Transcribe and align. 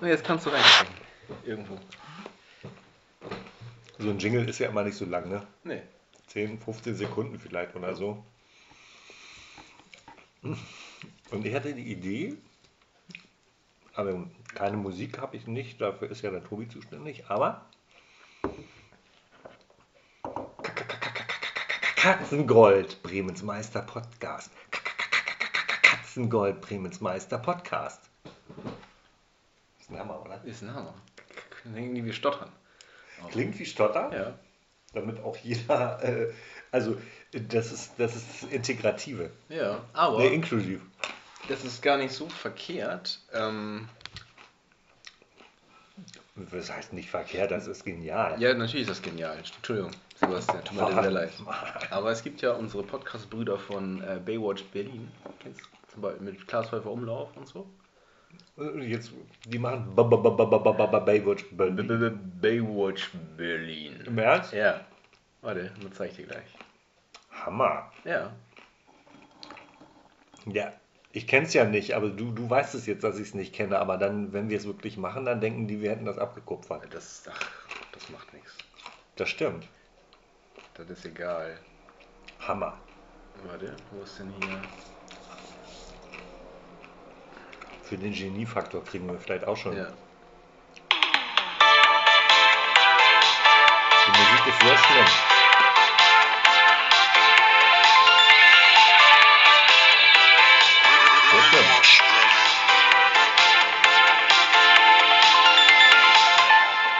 Und 0.00 0.08
jetzt 0.08 0.24
kannst 0.24 0.46
du 0.46 0.50
reinsprechen. 0.50 0.94
Irgendwo. 1.44 1.78
So 3.98 4.10
ein 4.10 4.18
Jingle 4.18 4.48
ist 4.48 4.58
ja 4.58 4.68
immer 4.68 4.82
nicht 4.82 4.96
so 4.96 5.04
lang, 5.04 5.28
ne? 5.28 5.46
Nee. 5.62 5.82
10, 6.28 6.58
15 6.58 6.94
Sekunden 6.94 7.38
vielleicht 7.38 7.74
oder 7.74 7.94
so. 7.94 8.24
Und 10.42 11.44
ich 11.44 11.54
hatte 11.54 11.74
die 11.74 11.92
Idee, 11.92 12.36
aber 13.94 14.26
keine 14.54 14.76
Musik 14.78 15.18
habe 15.18 15.36
ich 15.36 15.46
nicht, 15.46 15.80
dafür 15.80 16.10
ist 16.10 16.22
ja 16.22 16.30
der 16.30 16.42
Tobi 16.42 16.68
zuständig, 16.68 17.26
aber 17.28 17.66
Katzengold, 21.96 23.02
Bremens 23.02 23.42
Meister 23.42 23.82
Podcast. 23.82 24.50
Katzengold, 25.82 26.62
Bremens 26.62 27.00
Meister 27.02 27.38
Podcast. 27.38 28.09
Ist 29.90 29.96
ein 29.96 29.98
Hammer, 29.98 30.22
oder? 30.24 30.44
Ist 30.44 30.62
ein 30.62 30.74
Hammer. 30.74 30.94
Denken 31.64 32.04
wir 32.04 32.12
stottern. 32.12 32.50
Klingt 33.30 33.58
wie 33.58 33.66
Stotter? 33.66 34.10
Ja. 34.16 34.38
Damit 34.94 35.20
auch 35.20 35.36
jeder, 35.36 36.02
äh, 36.02 36.32
also 36.72 36.96
das 37.32 37.70
ist 37.70 37.92
das 37.98 38.16
ist 38.16 38.44
Integrative. 38.50 39.30
Ja, 39.50 39.84
aber 39.92 40.18
Nee, 40.18 40.28
inklusiv. 40.34 40.80
das 41.48 41.64
ist 41.64 41.82
gar 41.82 41.98
nicht 41.98 42.12
so 42.12 42.28
verkehrt. 42.28 43.20
Ähm, 43.32 43.88
Das 46.50 46.72
heißt 46.72 46.92
nicht 46.94 47.10
verkehrt, 47.10 47.50
das 47.50 47.66
ist 47.66 47.84
genial. 47.84 48.40
ja, 48.40 48.54
natürlich 48.54 48.82
ist 48.88 48.90
das 48.90 49.02
genial. 49.02 49.36
Entschuldigung, 49.36 49.90
Sebastian, 50.18 50.64
tut 50.64 50.76
mir 50.78 50.90
sehr 51.02 51.10
leid. 51.10 51.32
Aber 51.90 52.10
es 52.10 52.22
gibt 52.22 52.40
ja 52.40 52.52
unsere 52.52 52.82
Podcast-Brüder 52.82 53.58
von 53.58 54.00
äh, 54.02 54.18
Baywatch 54.24 54.64
Berlin. 54.72 55.10
Kennst 55.40 55.60
du 55.60 55.66
zum 55.92 56.02
Beispiel 56.02 56.22
mit 56.22 56.48
Klaas 56.48 56.72
Häufer 56.72 56.90
Umlauf 56.90 57.36
und 57.36 57.46
so? 57.46 57.68
Äh, 58.60 58.80
jetzt, 58.84 59.12
die 59.46 59.58
machen 59.58 59.94
Baywatch 59.94 61.44
Berlin. 61.52 62.32
Baywatch 62.40 63.10
Berlin. 63.36 64.04
Im 64.06 64.18
Ernst? 64.18 64.52
Ja. 64.52 64.84
Warte, 65.40 65.72
dann 65.80 65.92
zeige 65.92 66.10
ich 66.10 66.16
dir 66.16 66.26
gleich. 66.26 66.54
Hammer. 67.30 67.90
Ja. 68.04 68.32
Ja, 70.46 70.72
ich 71.12 71.26
kenne 71.26 71.46
es 71.46 71.54
ja 71.54 71.64
nicht, 71.64 71.94
aber 71.94 72.08
du, 72.08 72.30
du 72.32 72.48
weißt 72.48 72.74
es 72.74 72.86
jetzt, 72.86 73.04
dass 73.04 73.16
ich 73.16 73.28
es 73.28 73.34
nicht 73.34 73.54
kenne. 73.54 73.78
Aber 73.78 73.96
dann, 73.96 74.32
wenn 74.32 74.48
wir 74.48 74.58
es 74.58 74.66
wirklich 74.66 74.96
machen, 74.96 75.24
dann 75.24 75.40
denken 75.40 75.66
die, 75.66 75.80
wir 75.80 75.90
hätten 75.90 76.04
das 76.04 76.18
abgekupfert. 76.18 76.92
Das, 76.92 77.24
ach, 77.30 77.50
das 77.92 78.08
macht 78.10 78.32
nichts. 78.32 78.56
Das 79.16 79.28
stimmt. 79.28 79.66
Das 80.74 80.88
ist 80.88 81.04
egal. 81.04 81.58
Hammer. 82.40 82.78
Warte, 83.44 83.74
wo 83.90 84.02
ist 84.02 84.18
denn 84.18 84.32
hier? 84.40 84.60
Für 87.90 87.98
den 87.98 88.12
Geniefaktor 88.12 88.84
kriegen 88.84 89.08
wir 89.08 89.18
vielleicht 89.18 89.48
auch 89.48 89.56
schon. 89.56 89.76
Ja. 89.76 89.88
Die 94.06 94.10
Musik 94.12 94.46
ist 94.46 94.60
sehr 94.62 94.78
schlimm. 94.78 95.06
Sehr 101.32 101.42
schlimm. 101.42 101.64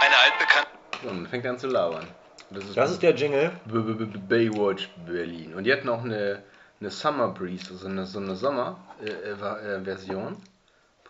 Eine 0.01 0.17
altbekannte. 0.19 0.69
So, 1.03 1.09
und 1.09 1.17
dann 1.19 1.27
fängt 1.29 1.47
an 1.47 1.59
zu 1.59 1.69
labern. 1.69 2.07
Das 2.51 2.65
ist, 2.65 2.77
Das 2.77 2.91
ist 2.91 3.03
der 3.03 3.15
Jingle. 3.15 3.53
B- 3.65 3.81
B- 3.81 4.05
B- 4.05 4.19
Baywatch 4.19 4.91
Berlin. 5.07 5.55
Und 5.55 5.65
die 5.65 5.73
hatten 5.73 5.89
auch 5.89 6.03
eine, 6.05 6.43
eine 6.81 6.91
Summer 6.91 7.29
Breeze, 7.29 7.71
also 7.73 7.87
eine, 7.87 8.05
so 8.07 8.19
eine 8.19 8.35
Sommer-Version. 8.35 10.37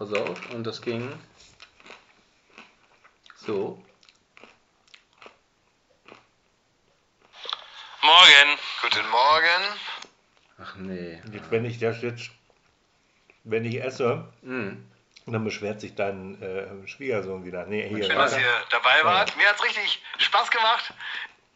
Pass 0.00 0.14
auf, 0.14 0.50
und 0.54 0.64
das 0.66 0.80
ging 0.80 1.12
so. 3.36 3.84
Morgen. 8.00 8.58
Guten 8.80 9.10
Morgen. 9.10 9.62
Ach 10.58 10.74
nee. 10.76 11.20
Jetzt, 11.30 11.50
wenn 11.50 11.66
ich 11.66 11.78
das 11.78 12.00
jetzt, 12.00 12.30
wenn 13.44 13.66
ich 13.66 13.84
esse, 13.84 14.24
Hm. 14.42 14.90
dann 15.26 15.44
beschwert 15.44 15.82
sich 15.82 15.94
dein 15.94 16.40
äh, 16.40 16.88
Schwiegersohn 16.88 17.44
wieder. 17.44 17.66
Nee, 17.66 17.86
hier. 17.90 18.04
Schön, 18.04 18.16
dass 18.16 18.38
ihr 18.38 18.64
dabei 18.70 19.04
wart. 19.04 19.36
Mir 19.36 19.50
hat's 19.50 19.62
richtig 19.62 20.02
Spaß 20.16 20.50
gemacht. 20.50 20.94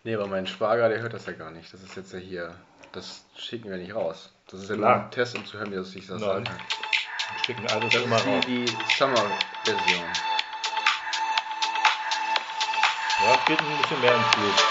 Nee, 0.02 0.16
aber 0.16 0.26
mein 0.26 0.46
Schwager, 0.46 0.90
der 0.90 1.00
hört 1.00 1.14
das 1.14 1.24
ja 1.24 1.32
gar 1.32 1.50
nicht. 1.50 1.72
Das 1.72 1.82
ist 1.82 1.96
jetzt 1.96 2.12
ja 2.12 2.18
hier. 2.18 2.54
Das 2.92 3.24
schicken 3.38 3.70
wir 3.70 3.78
nicht 3.78 3.94
raus. 3.94 4.34
Das 4.48 4.60
ist 4.60 4.68
ja 4.68 4.76
nur 4.76 4.94
ein 4.94 5.10
Test, 5.10 5.34
um 5.34 5.46
zu 5.46 5.56
hören, 5.56 5.70
wie 5.72 5.76
das 5.76 5.92
sich 5.92 6.06
das 6.06 6.20
Nein. 6.20 6.46
anhört. 6.46 6.60
Schicken 7.44 7.66
Das 7.66 7.94
immer 7.94 8.16
ist 8.16 8.26
raus. 8.26 8.44
die, 8.46 8.64
die 8.64 8.94
Summer-Version. 8.96 10.04
Ja, 13.20 13.34
es 13.34 13.44
geht 13.44 13.60
ein 13.60 13.78
bisschen 13.82 14.00
mehr 14.00 14.14
ins 14.16 14.30
Blut. 14.30 14.64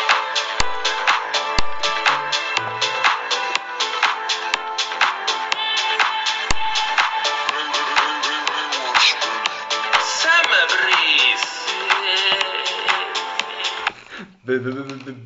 Summer 10.01 10.65
Breeze. 10.73 11.51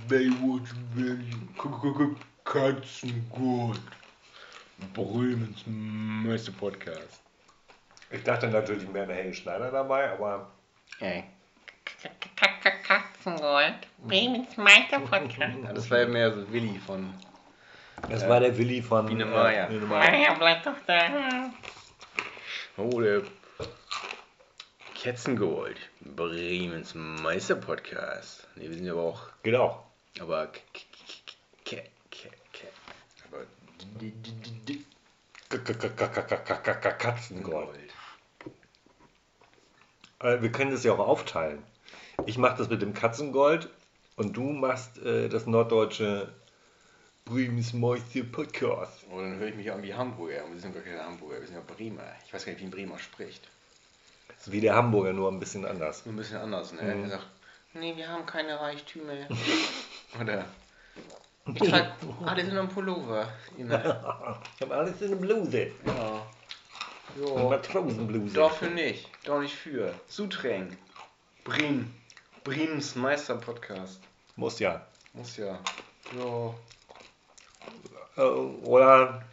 Baywatch 0.09 0.71
Berlin. 0.93 1.49
Katzengold. 2.43 3.79
Brümens 4.93 5.63
Meister 5.65 6.51
Podcast. 6.51 7.26
Ich 8.09 8.23
dachte 8.23 8.47
natürlich 8.47 8.88
mehr 8.88 9.03
an 9.03 9.09
Helge 9.09 9.34
Schneider 9.34 9.72
dabei, 9.72 10.12
aber. 10.12 10.50
Okay. 10.95 11.25
Katzengold, 12.88 13.88
Bremens 13.97 14.56
Meister 14.57 15.01
von 15.01 15.28
Katzengold. 15.28 15.78
Das 15.78 15.90
war 15.91 16.00
ja 16.00 16.07
mehr 16.07 16.34
so 16.34 16.51
Willi 16.51 16.79
von. 16.79 17.13
Das 18.09 18.28
war 18.28 18.40
der 18.40 18.57
Willi 18.57 18.81
von. 18.81 19.06
Biene 19.06 19.25
Maya. 19.25 19.66
Biene 19.66 19.85
Maya, 19.85 20.34
bleib 20.34 20.63
doch 20.63 20.75
da. 20.85 21.50
Oh, 22.78 23.01
der 23.01 23.23
Katzengold. 25.01 25.78
Bremens 26.01 26.94
Meisterpodcast. 26.95 28.47
Ne, 28.56 28.69
wir 28.69 28.74
sind 28.74 28.89
aber 28.89 29.03
auch. 29.03 29.22
Genau. 29.44 29.84
Aber. 30.19 30.50
Aber. 33.25 33.45
Katzengold. 37.00 37.94
Äh, 40.19 40.41
Wir 40.41 40.51
können 40.51 40.72
das 40.72 40.83
ja 40.83 40.94
auch 40.94 41.00
aufteilen. 41.00 41.63
Ich 42.25 42.38
mache 42.38 42.57
das 42.57 42.69
mit 42.69 42.81
dem 42.81 42.94
Katzengold 42.94 43.69
und 44.16 44.35
du 44.35 44.51
machst 44.51 44.97
äh, 45.00 45.29
das 45.29 45.45
norddeutsche 45.45 46.33
Bremens 47.25 47.73
Meister 47.73 48.23
Podcast. 48.23 49.03
Und 49.11 49.22
dann 49.22 49.35
höre 49.38 49.50
ich 49.50 49.56
mich 49.56 49.72
an 49.72 49.83
wie 49.83 49.94
Hamburger. 49.94 50.45
Und 50.45 50.53
wir 50.53 50.59
sind 50.59 50.73
gar 50.73 50.81
keine 50.83 51.03
Hamburger, 51.03 51.39
wir 51.39 51.47
sind 51.47 51.56
ja 51.56 51.61
Bremer. 51.75 52.03
Ich 52.25 52.33
weiß 52.33 52.45
gar 52.45 52.51
nicht, 52.53 52.61
wie 52.61 52.66
ein 52.66 52.72
Bremer 52.72 52.97
spricht. 52.97 53.47
Das 54.29 54.47
ist 54.47 54.51
wie 54.53 54.61
der 54.61 54.75
Hamburger, 54.75 55.13
nur 55.13 55.31
ein 55.31 55.39
bisschen 55.39 55.66
anders. 55.66 56.06
Nur 56.06 56.16
ein 56.16 56.17
bisschen 56.17 56.38
anders, 56.38 56.73
ne? 56.73 56.81
Mhm. 56.81 57.03
Er 57.03 57.09
sagt, 57.09 57.27
Nee, 57.73 57.95
wir 57.95 58.07
haben 58.07 58.25
keine 58.25 58.59
Reichtümer. 58.59 59.13
oder. 60.22 60.45
Ich 61.53 61.69
trage 61.69 61.91
alles 62.25 62.44
in 62.44 62.57
einem 62.57 62.67
Pullover. 62.67 63.29
Immer. 63.57 64.41
Ich 64.56 64.61
habe 64.61 64.75
alles 64.75 65.01
in 65.01 65.11
der 65.11 65.16
Bluse. 65.16 65.72
Ja. 65.85 66.25
Ja. 67.16 67.44
Matrosenbluse. 67.44 68.35
Dafür 68.35 68.69
nicht. 68.69 69.09
Doch 69.23 69.40
nicht 69.40 69.56
für. 69.56 69.94
Zuträgen. 70.07 70.78
Bremen. 71.44 71.94
Bremens 72.44 72.95
Meister 72.95 73.35
Podcast. 73.35 74.00
Muss 74.35 74.59
ja. 74.59 74.85
Muss 75.13 75.38
ja. 75.38 75.59
Ja. 76.18 76.53
Äh, 78.18 78.22
Oder 78.22 79.23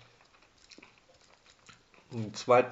ein 2.12 2.32
Zweit 2.34 2.66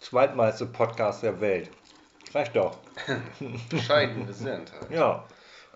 zweitmeiste 0.00 0.66
Podcast 0.66 1.22
der 1.22 1.40
Welt. 1.40 1.70
Reicht 2.34 2.56
doch. 2.56 2.78
Bescheiden 3.70 4.26
wir 4.26 4.34
sind 4.34 4.72
halt. 4.72 4.90
Ja. 4.90 5.24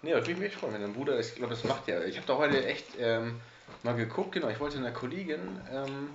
Nee, 0.03 0.11
das 0.11 0.21
würde 0.21 0.33
ich 0.33 0.39
mich 0.39 0.47
echt 0.49 0.61
freuen, 0.61 0.75
wenn 0.75 0.83
dein 0.83 0.93
Bruder, 0.93 1.19
ich 1.19 1.35
glaube, 1.35 1.55
das 1.55 1.65
macht 1.65 1.89
ja. 1.89 2.03
Ich 2.03 2.17
habe 2.17 2.27
da 2.27 2.37
heute 2.37 2.67
echt 2.67 2.87
ähm, 2.99 3.41
mal 3.83 3.95
geguckt, 3.95 4.33
genau, 4.33 4.49
ich 4.49 4.61
wollte 4.61 4.79
einer 4.79 4.93
Kollegin, 4.93 5.61
ähm, 5.73 6.11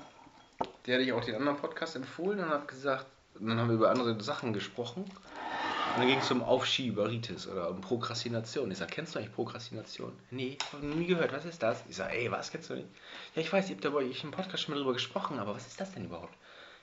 der 0.85 0.95
hatte 0.95 1.03
ich 1.03 1.13
auch 1.13 1.23
den 1.23 1.35
anderen 1.35 1.57
Podcast 1.57 1.95
empfohlen 1.95 2.39
und 2.39 2.49
habe 2.49 2.65
gesagt, 2.65 3.05
und 3.39 3.47
dann 3.47 3.59
haben 3.59 3.69
wir 3.69 3.75
über 3.75 3.89
andere 3.89 4.21
Sachen 4.21 4.53
gesprochen. 4.53 5.03
Und 5.03 5.99
dann 5.99 6.07
ging 6.07 6.19
es 6.19 6.31
um 6.31 6.41
Aufschieberitis 6.43 7.47
oder 7.47 7.69
um 7.69 7.81
Prokrastination. 7.81 8.71
Ich 8.71 8.77
sage, 8.77 8.91
kennst 8.93 9.13
du 9.13 9.19
eigentlich 9.19 9.33
Prokrastination? 9.33 10.13
Nee, 10.29 10.57
hab 10.71 10.81
nie 10.81 11.05
gehört. 11.05 11.33
Was 11.33 11.45
ist 11.45 11.61
das? 11.61 11.83
Ich 11.89 11.97
sage, 11.97 12.13
ey, 12.13 12.31
was 12.31 12.51
kennst 12.51 12.69
du 12.69 12.75
nicht? 12.75 12.87
Ja, 13.35 13.41
ich 13.41 13.51
weiß, 13.51 13.69
ihr 13.69 13.75
habt 13.75 13.83
da 13.83 13.89
bei 13.89 13.97
euch 13.97 14.23
im 14.23 14.31
Podcast 14.31 14.63
schon 14.63 14.73
mal 14.73 14.79
drüber 14.79 14.93
gesprochen, 14.93 15.39
aber 15.39 15.53
was 15.55 15.67
ist 15.67 15.81
das 15.81 15.91
denn 15.91 16.05
überhaupt? 16.05 16.33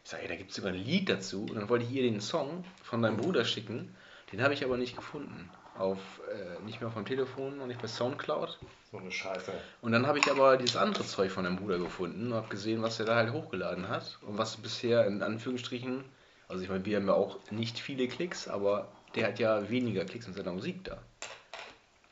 Ich 0.04 0.10
sage, 0.10 0.24
ey, 0.24 0.28
da 0.28 0.36
gibt 0.36 0.50
es 0.50 0.56
sogar 0.56 0.72
ein 0.72 0.78
Lied 0.78 1.08
dazu. 1.08 1.42
Und 1.42 1.54
dann 1.54 1.68
wollte 1.68 1.84
ich 1.84 1.92
ihr 1.92 2.02
den 2.02 2.20
Song 2.20 2.64
von 2.82 3.00
deinem 3.00 3.16
Bruder 3.16 3.44
schicken. 3.44 3.94
Den 4.32 4.42
habe 4.42 4.52
ich 4.52 4.64
aber 4.64 4.76
nicht 4.76 4.96
gefunden. 4.96 5.48
Auf, 5.78 5.98
äh, 6.32 6.64
nicht 6.64 6.80
mehr 6.80 6.88
auf 6.88 6.94
dem 6.94 7.06
Telefon 7.06 7.60
und 7.60 7.68
nicht 7.68 7.80
bei 7.80 7.88
Soundcloud. 7.88 8.58
So 8.90 8.98
eine 8.98 9.12
Scheiße. 9.12 9.52
Und 9.80 9.92
dann 9.92 10.06
habe 10.06 10.18
ich 10.18 10.30
aber 10.30 10.56
dieses 10.56 10.76
andere 10.76 11.04
Zeug 11.04 11.30
von 11.30 11.44
deinem 11.44 11.56
Bruder 11.56 11.78
gefunden 11.78 12.28
und 12.28 12.34
habe 12.34 12.48
gesehen, 12.48 12.82
was 12.82 12.98
er 12.98 13.06
da 13.06 13.14
halt 13.16 13.32
hochgeladen 13.32 13.88
hat 13.88 14.18
und 14.22 14.38
was 14.38 14.56
bisher 14.56 15.06
in 15.06 15.22
Anführungsstrichen 15.22 16.04
Also 16.48 16.62
ich 16.64 16.68
meine, 16.68 16.84
wir 16.84 16.96
haben 16.96 17.06
ja 17.06 17.14
auch 17.14 17.38
nicht 17.50 17.78
viele 17.78 18.08
Klicks, 18.08 18.48
aber 18.48 18.88
der 19.14 19.28
hat 19.28 19.38
ja 19.38 19.68
weniger 19.70 20.04
Klicks 20.04 20.26
in 20.26 20.34
seiner 20.34 20.52
Musik 20.52 20.84
da. 20.84 20.98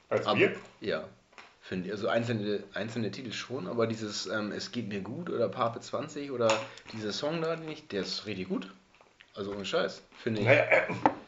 Als 0.09 0.27
Aber, 0.27 0.39
wir? 0.39 0.57
Ja. 0.81 1.05
Finde 1.61 1.89
ich. 1.89 1.93
Also 1.93 2.07
einzelne, 2.07 2.63
einzelne 2.75 3.11
Titel 3.11 3.33
schon, 3.33 3.67
aber 3.67 3.89
dieses 3.89 4.27
ähm, 4.27 4.53
Es 4.53 4.71
geht 4.71 4.89
mir 4.89 5.01
gut 5.01 5.29
oder 5.29 5.49
Pape 5.49 5.81
20 5.81 6.31
oder 6.31 6.49
dieser 6.93 7.13
Song 7.13 7.43
da, 7.43 7.57
den 7.57 7.69
ich, 7.69 7.89
der 7.89 8.03
ist 8.03 8.27
richtig 8.27 8.49
gut. 8.49 8.73
Also 9.37 9.53
ohne 9.53 9.65
Scheiß, 9.65 10.03
finde 10.23 10.41
ich. 10.41 10.47
Äh, 10.47 10.65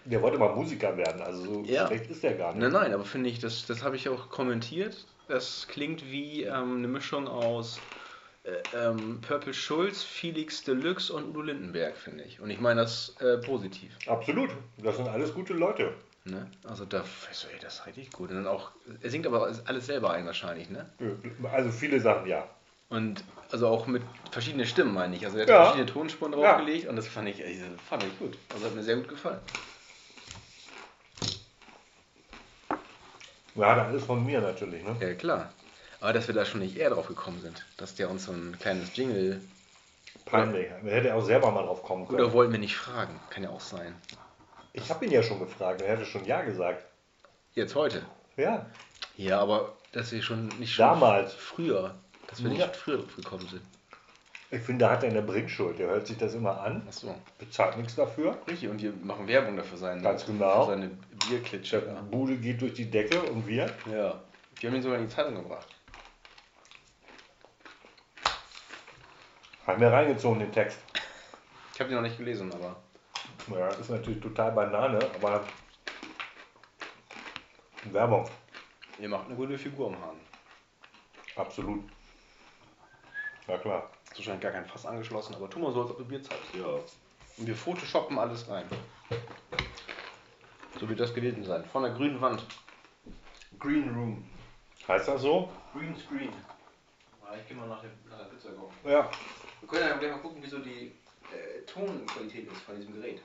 der 0.05 0.23
wollte 0.23 0.39
mal 0.39 0.55
Musiker 0.55 0.97
werden, 0.97 1.21
also 1.21 1.43
so 1.45 1.65
Ja. 1.71 1.87
schlecht 1.87 2.11
ist 2.11 2.23
der 2.23 2.35
gar 2.35 2.55
nicht. 2.55 2.63
Nein, 2.63 2.73
nein, 2.73 2.95
aber 2.95 3.05
finde 3.05 3.29
ich, 3.29 3.39
das, 3.41 3.67
das 3.67 3.83
habe 3.83 3.97
ich 3.97 4.09
auch 4.09 4.31
kommentiert. 4.31 4.97
Das 5.29 5.67
klingt 5.69 6.11
wie 6.11 6.45
ähm, 6.45 6.79
eine 6.79 6.89
Mischung 6.89 7.29
aus 7.29 7.79
äh, 8.45 8.53
ähm, 8.75 9.21
Purple 9.21 9.53
Schulz, 9.53 10.03
Felix 10.03 10.63
Deluxe 10.63 11.13
und 11.13 11.29
Udo 11.29 11.43
Lindenberg, 11.43 11.97
finde 11.97 12.25
ich. 12.25 12.41
Und 12.41 12.49
ich 12.49 12.61
meine 12.61 12.81
das 12.81 13.15
äh, 13.21 13.37
positiv. 13.39 13.99
Absolut, 14.07 14.51
das 14.79 14.97
sind 14.97 15.09
alles 15.09 15.35
gute 15.35 15.53
Leute. 15.53 15.93
Ne? 16.25 16.51
Also 16.65 16.87
da, 16.87 17.05
so, 17.33 17.49
ey, 17.49 17.59
das 17.61 17.75
ist 17.75 17.87
richtig 17.87 18.11
gut. 18.13 18.31
Und 18.31 18.37
dann 18.37 18.47
auch, 18.47 18.71
er 19.03 19.11
singt 19.11 19.27
aber 19.27 19.53
alles 19.67 19.87
selber 19.87 20.13
ein 20.13 20.25
wahrscheinlich, 20.27 20.71
ne? 20.71 20.89
Also 21.53 21.71
viele 21.71 22.01
Sachen 22.01 22.27
ja. 22.27 22.49
Und 22.91 23.23
also 23.51 23.69
auch 23.69 23.87
mit 23.87 24.03
verschiedenen 24.31 24.67
Stimmen, 24.67 24.95
meine 24.95 25.17
ich. 25.17 25.25
Also 25.25 25.39
er 25.39 25.43
hat 25.43 25.49
Ja. 25.49 25.65
verschiedene 25.65 25.91
Tonspuren 25.93 26.33
draufgelegt 26.33 26.89
und 26.89 26.97
das 26.97 27.07
fand 27.09 27.29
ich, 27.29 27.39
das 27.39 27.81
fand 27.89 28.03
ich 28.05 28.19
gut. 28.19 28.37
Also 28.53 28.67
hat 28.67 28.75
mir 28.75 28.83
sehr 28.83 28.97
gut 28.97 29.09
gefallen. 29.09 29.41
Ja, 33.55 33.75
das 33.75 33.87
alles 33.89 34.05
von 34.05 34.25
mir 34.25 34.41
natürlich, 34.41 34.85
ne? 34.85 34.97
Ja, 35.01 35.15
klar. 35.15 35.53
Aber 36.01 36.13
dass 36.13 36.29
wir 36.29 36.35
da 36.35 36.45
schon 36.45 36.61
nicht 36.61 36.77
eher 36.77 36.91
drauf 36.91 37.09
gekommen 37.09 37.41
sind, 37.41 37.65
dass 37.77 37.95
der 37.97 38.09
uns 38.09 38.25
so 38.25 38.33
ein 38.33 38.57
kleines 38.61 38.97
Jingle. 38.97 39.41
Peinlich. 40.27 40.69
Man 40.83 40.93
hätte 40.93 41.13
auch 41.15 41.25
selber 41.25 41.51
mal 41.51 41.65
drauf 41.65 41.83
kommen 41.83 42.07
können. 42.07 42.21
Oder 42.21 42.33
wollten 42.33 42.53
wir 42.53 42.59
nicht 42.61 42.77
fragen? 42.77 43.19
Kann 43.31 43.43
ja 43.43 43.51
auch 43.51 43.61
sein. 43.61 43.95
Ich 44.75 44.89
habe 44.91 45.05
ihn 45.05 45.11
ja 45.11 45.23
schon 45.23 45.41
gefragt, 45.41 45.81
er 45.81 45.89
hätte 45.97 46.05
schon 46.05 46.25
Ja 46.25 46.43
gesagt. 46.43 46.85
Jetzt 47.55 47.75
heute. 47.75 48.03
Ja. 48.37 48.67
Ja, 49.17 49.41
aber 49.41 49.73
dass 49.93 50.13
wir 50.13 50.23
schon 50.23 50.49
nicht 50.61 50.75
schon 50.75 50.85
Damals. 50.87 51.33
früher, 51.35 51.95
dass 52.29 52.43
wir 52.43 52.51
nicht 52.51 52.61
Ja. 52.61 52.69
früher 52.69 53.05
gekommen 53.17 53.49
sind. 53.49 53.63
Ich 54.51 54.63
finde, 54.63 54.87
da 54.87 54.93
hat 54.93 55.03
er 55.03 55.11
eine 55.11 55.21
Bringschuld. 55.21 55.79
Der 55.79 55.89
hört 55.89 56.07
sich 56.07 56.17
das 56.17 56.33
immer 56.35 56.59
an, 56.63 56.83
Achso. 56.89 57.15
bezahlt 57.39 57.77
nichts 57.77 57.97
dafür. 57.97 58.39
Richtig, 58.47 58.71
und 58.71 58.81
wir 58.81 58.93
machen 59.03 59.27
Werbung 59.29 59.57
dafür 59.59 59.77
sein. 59.77 60.01
Ganz 60.03 60.25
genau. 60.25 60.65
Für 60.65 60.71
seine 60.73 60.91
Bierklitsche. 61.29 61.83
Die 61.83 62.11
Bude 62.11 62.37
geht 62.39 62.63
durch 62.63 62.73
die 62.73 62.91
Decke 62.91 63.21
und 63.25 63.47
wir. 63.47 63.67
Ja. 63.93 64.23
Wir 64.61 64.71
haben 64.71 64.77
ihn 64.77 64.83
sogar 64.83 64.99
in 64.99 65.07
die 65.07 65.15
Zeitung 65.15 65.35
gebracht. 65.35 65.67
Haben 69.67 69.81
wir 69.81 69.93
reingezogen, 69.93 70.39
den 70.41 70.53
Text. 70.53 70.79
Ich 71.75 71.81
habe 71.81 71.91
den 71.91 71.97
noch 71.97 72.03
nicht 72.03 72.17
gelesen, 72.17 72.51
aber. 72.53 72.77
Ja, 73.55 73.69
ist 73.69 73.91
natürlich 73.91 74.21
total 74.21 74.53
Banane, 74.53 74.99
aber 75.17 75.45
Werbung. 77.93 78.29
Ihr 78.99 79.09
macht 79.09 79.27
eine 79.27 79.37
gute 79.37 79.57
Figur 79.59 79.89
am 79.89 79.95
Hahn. 80.03 80.17
Absolut. 81.37 81.85
Ja 83.49 83.57
klar. 83.59 83.91
Ist 84.11 84.19
wahrscheinlich 84.19 84.43
gar 84.43 84.53
kein 84.53 84.67
Fass 84.67 84.87
angeschlossen, 84.87 85.35
aber 85.35 85.49
tu 85.49 85.59
mal 85.59 85.73
so, 85.73 85.83
als 85.83 85.91
ob 85.91 85.99
du 85.99 86.05
Bier 86.05 86.23
zahlst. 86.23 86.55
Ja. 86.55 86.67
Und 86.67 87.47
wir 87.47 87.57
photoshoppen 87.57 88.19
alles 88.19 88.49
rein. 88.49 88.67
So 90.79 90.89
wird 90.89 91.01
das 91.01 91.15
gewesen 91.15 91.45
sein. 91.45 91.65
Von 91.65 91.83
der 91.83 91.93
grünen 91.93 92.21
Wand. 92.21 92.45
Green 93.59 93.89
Room. 93.95 94.25
Heißt 94.87 95.09
das 95.09 95.23
so? 95.23 95.51
Green 95.73 95.97
Screen. 95.97 96.33
Ja, 97.25 97.37
ich 97.37 97.49
gehe 97.49 97.57
mal 97.57 97.69
nach 97.69 97.81
der, 97.81 97.91
nach 98.11 98.19
der 98.19 98.27
Pizza 98.27 98.51
kaufen. 98.51 98.75
Ja. 98.85 99.11
Wir 99.61 99.69
können 99.69 99.89
ja 99.89 99.97
gleich 99.97 100.13
mal 100.13 100.19
gucken, 100.21 100.43
wie 100.43 100.49
so 100.49 100.59
die 100.59 100.93
äh, 101.33 101.63
Tonqualität 101.67 102.51
ist 102.51 102.63
von 102.63 102.77
diesem 102.77 102.95
Gerät. 102.95 103.21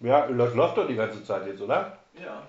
Ja, 0.00 0.26
das 0.26 0.54
läuft 0.54 0.76
doch 0.76 0.86
die 0.86 0.96
ganze 0.96 1.24
Zeit 1.24 1.46
jetzt, 1.46 1.60
oder? 1.60 1.98
Ja. 2.14 2.46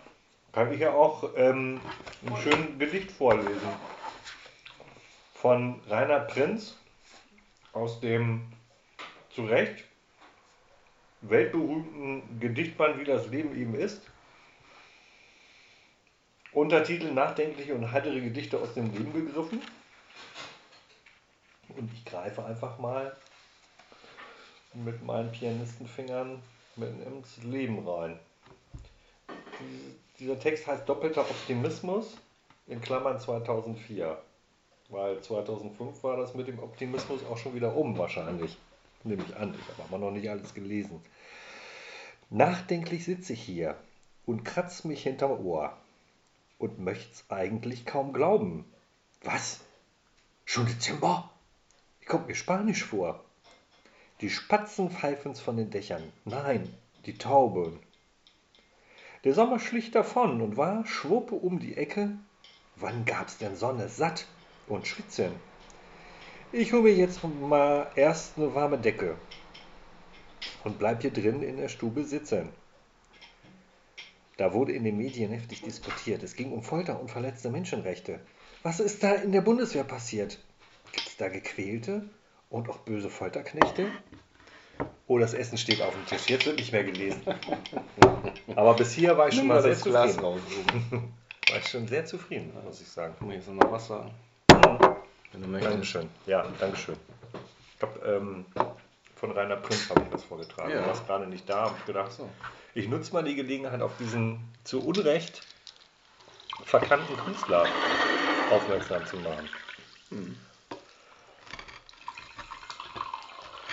Kann 0.51 0.71
ich 0.73 0.79
ja 0.79 0.91
auch 0.91 1.29
ähm, 1.35 1.79
ein 2.25 2.37
schönes 2.37 2.79
Gedicht 2.79 3.11
vorlesen. 3.11 3.69
Von 5.41 5.79
Rainer 5.87 6.21
Prinz 6.21 6.75
aus 7.71 7.99
dem 7.99 8.51
zu 9.29 9.45
Recht 9.45 9.83
weltberühmten 11.21 12.39
Gedichtband 12.39 12.99
Wie 12.99 13.03
das 13.03 13.27
Leben 13.27 13.55
eben 13.55 13.75
ist. 13.75 14.01
Untertitel 16.53 17.11
Nachdenkliche 17.11 17.75
und 17.75 17.91
heitere 17.91 18.19
Gedichte 18.19 18.57
aus 18.57 18.73
dem 18.73 18.91
Leben 18.91 19.13
gegriffen. 19.13 19.61
Und 21.69 21.93
ich 21.93 22.03
greife 22.03 22.43
einfach 22.43 22.79
mal 22.79 23.15
mit 24.73 25.05
meinen 25.05 25.31
Pianistenfingern 25.31 26.41
mitten 26.77 27.03
ins 27.03 27.37
Leben 27.43 27.87
rein. 27.87 28.19
Dieser 30.17 30.39
Text 30.39 30.65
heißt 30.65 30.89
Doppelter 30.89 31.21
Optimismus 31.21 32.17
in 32.65 32.81
Klammern 32.81 33.19
2004. 33.19 34.17
Weil 34.89 35.21
2005 35.21 36.03
war 36.03 36.17
das 36.17 36.33
mit 36.33 36.47
dem 36.47 36.59
Optimismus 36.59 37.25
auch 37.25 37.37
schon 37.37 37.53
wieder 37.53 37.75
um 37.75 37.97
wahrscheinlich. 37.97 38.57
Nehme 39.03 39.23
ich 39.27 39.35
an, 39.35 39.53
ich 39.53 39.67
habe 39.69 39.83
aber 39.83 39.97
noch 39.97 40.11
nicht 40.11 40.29
alles 40.29 40.53
gelesen. 40.53 41.01
Nachdenklich 42.29 43.05
sitze 43.05 43.33
ich 43.33 43.41
hier 43.41 43.75
und 44.25 44.43
kratz 44.43 44.83
mich 44.83 45.03
hinterm 45.03 45.45
Ohr 45.45 45.75
und 46.57 46.79
möcht's 46.79 47.25
eigentlich 47.29 47.85
kaum 47.85 48.13
glauben. 48.13 48.65
Was? 49.23 49.61
Schon 50.45 50.65
Dezember? 50.65 51.29
Kommt 52.05 52.27
mir 52.27 52.35
Spanisch 52.35 52.83
vor. 52.83 53.23
Die 54.21 54.29
Spatzen 54.29 54.89
pfeifen's 54.89 55.39
von 55.39 55.57
den 55.57 55.69
Dächern. 55.69 56.11
Nein, 56.25 56.73
die 57.05 57.17
Tauben. 57.17 57.79
Der 59.23 59.33
Sommer 59.33 59.59
schlich 59.59 59.91
davon 59.91 60.41
und 60.41 60.57
war 60.57 60.85
schwuppe 60.85 61.35
um 61.35 61.59
die 61.59 61.75
Ecke. 61.75 62.17
Wann 62.77 63.05
gab's 63.05 63.37
denn 63.37 63.55
Sonne 63.55 63.89
satt 63.89 64.25
und 64.67 64.87
schwitzen? 64.87 65.31
Ich 66.51 66.71
hole 66.71 66.83
mir 66.83 66.93
jetzt 66.93 67.23
mal 67.23 67.91
erst 67.95 68.37
eine 68.37 68.55
warme 68.55 68.77
Decke 68.77 69.15
und 70.63 70.79
bleib 70.79 71.01
hier 71.01 71.11
drin 71.11 71.41
in 71.41 71.57
der 71.57 71.69
Stube 71.69 72.03
sitzen. 72.03 72.49
Da 74.37 74.53
wurde 74.53 74.71
in 74.71 74.83
den 74.83 74.97
Medien 74.97 75.31
heftig 75.31 75.61
diskutiert. 75.63 76.23
Es 76.23 76.35
ging 76.35 76.51
um 76.51 76.63
Folter 76.63 76.99
und 76.99 77.09
verletzte 77.09 77.49
Menschenrechte. 77.49 78.19
Was 78.63 78.79
ist 78.79 79.03
da 79.03 79.13
in 79.13 79.31
der 79.31 79.41
Bundeswehr 79.41 79.83
passiert? 79.83 80.39
Gibt 80.91 81.07
es 81.07 81.17
da 81.17 81.27
Gequälte 81.27 82.07
und 82.49 82.69
auch 82.69 82.77
böse 82.79 83.09
Folterknechte? 83.09 83.91
Oh, 85.07 85.17
das 85.17 85.33
Essen 85.33 85.57
steht 85.57 85.81
auf 85.81 85.93
dem 85.93 86.05
Tisch. 86.05 86.29
Jetzt 86.29 86.45
wird 86.45 86.59
nicht 86.59 86.71
mehr 86.71 86.83
gelesen. 86.83 87.21
Aber 88.55 88.75
bis 88.75 88.93
hier 88.93 89.17
war 89.17 89.29
ich 89.29 89.35
schon 89.35 89.47
mal 89.47 89.61
sehr 89.61 89.75
zufrieden. 89.75 90.19
raus. 90.19 90.39
War 91.49 91.57
ich 91.57 91.68
schon 91.68 91.87
sehr 91.87 92.06
zufrieden, 92.06 92.51
muss 92.63 92.81
ich 92.81 92.87
sagen. 92.87 93.15
Guck 93.18 93.27
mal, 93.27 93.35
jetzt 93.35 93.47
noch 93.47 93.71
Wasser. 93.71 94.11
Wenn 95.37 95.44
du 95.44 95.49
möchtest. 95.49 95.73
Dankeschön. 95.73 96.09
Ja, 96.25 96.45
Dankeschön. 96.59 96.95
Ich 97.75 97.81
habe 97.83 97.99
ähm, 98.07 98.45
von 99.15 99.31
Rainer 99.31 99.57
Prinz 99.57 99.87
habe 99.89 100.01
ich 100.07 100.11
was 100.13 100.23
vorgetragen. 100.23 100.71
Ja. 100.71 100.81
Du 100.81 100.87
warst 100.87 101.06
gerade 101.06 101.27
nicht 101.27 101.47
da, 101.47 101.61
habe 101.65 101.75
ich 101.79 101.85
gedacht, 101.85 102.11
So. 102.11 102.27
ich 102.73 102.87
nutze 102.87 103.13
mal 103.13 103.23
die 103.23 103.35
Gelegenheit, 103.35 103.81
auf 103.81 103.91
diesen 103.99 104.39
zu 104.63 104.83
Unrecht 104.83 105.41
verkannten 106.65 107.15
Künstler 107.17 107.65
aufmerksam 108.49 109.06
zu 109.06 109.17
machen. 109.17 109.49
Hm. 110.09 110.35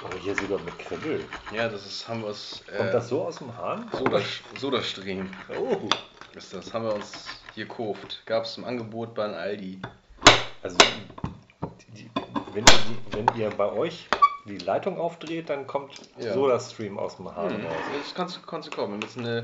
Oh, 0.02 0.16
hier 0.22 0.34
sogar 0.36 0.58
mit 0.60 0.78
Kribbel. 0.78 1.24
Ja, 1.50 1.68
das 1.68 1.86
ist, 1.86 2.06
haben 2.06 2.20
wir 2.20 2.28
uns. 2.28 2.62
Äh, 2.70 2.76
Kommt 2.76 2.92
das 2.94 3.08
so 3.08 3.22
aus 3.24 3.36
dem 3.36 3.56
Hahn? 3.56 3.88
Soda, 3.92 4.20
Sodastream 4.58 5.30
Oh. 5.58 5.88
ist 6.36 6.52
das. 6.52 6.74
Haben 6.74 6.84
wir 6.84 6.94
uns 6.94 7.26
hier 7.54 7.64
gekauft. 7.64 8.20
Gab 8.26 8.44
es 8.44 8.58
im 8.58 8.64
Angebot 8.64 9.14
bei 9.14 9.24
Aldi. 9.34 9.80
Also, 10.62 10.76
wenn, 12.54 12.64
wenn 13.10 13.36
ihr 13.38 13.50
bei 13.50 13.70
euch 13.72 14.08
die 14.46 14.58
Leitung 14.58 14.98
aufdreht, 15.00 15.48
dann 15.48 15.66
kommt 15.66 15.92
Ja. 16.18 16.34
SodaStream 16.34 16.98
aus 16.98 17.16
dem 17.16 17.34
Hahn 17.34 17.50
Hm. 17.56 17.64
raus. 17.66 17.74
Das 18.02 18.14
kannst, 18.14 18.36
du- 18.36 18.40
kannst 18.46 18.68
du 18.72 18.76
kommen. 18.76 19.00
Jetzt 19.00 19.16
eine, 19.18 19.40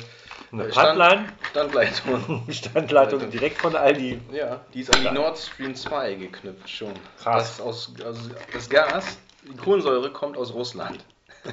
Eine 0.53 0.65
äh, 0.65 0.69
Pipeline? 0.69 1.27
Standleitung. 1.51 2.45
Standleitung 2.51 3.31
direkt 3.31 3.59
von 3.59 3.75
Aldi. 3.77 4.21
ja, 4.33 4.61
die 4.75 4.81
ist 4.81 4.95
an 4.95 5.03
die. 5.03 5.11
Nord 5.11 5.39
Stream 5.39 5.75
2 5.75 6.15
geknüpft 6.15 6.69
schon. 6.69 6.93
Krass. 7.23 7.43
Das, 7.45 7.51
ist 7.55 7.61
aus, 7.61 7.93
also 8.05 8.31
das 8.53 8.69
Gas, 8.69 9.19
die 9.51 9.57
Kohlensäure 9.57 10.11
kommt 10.13 10.37
aus 10.37 10.53
Russland. 10.53 11.05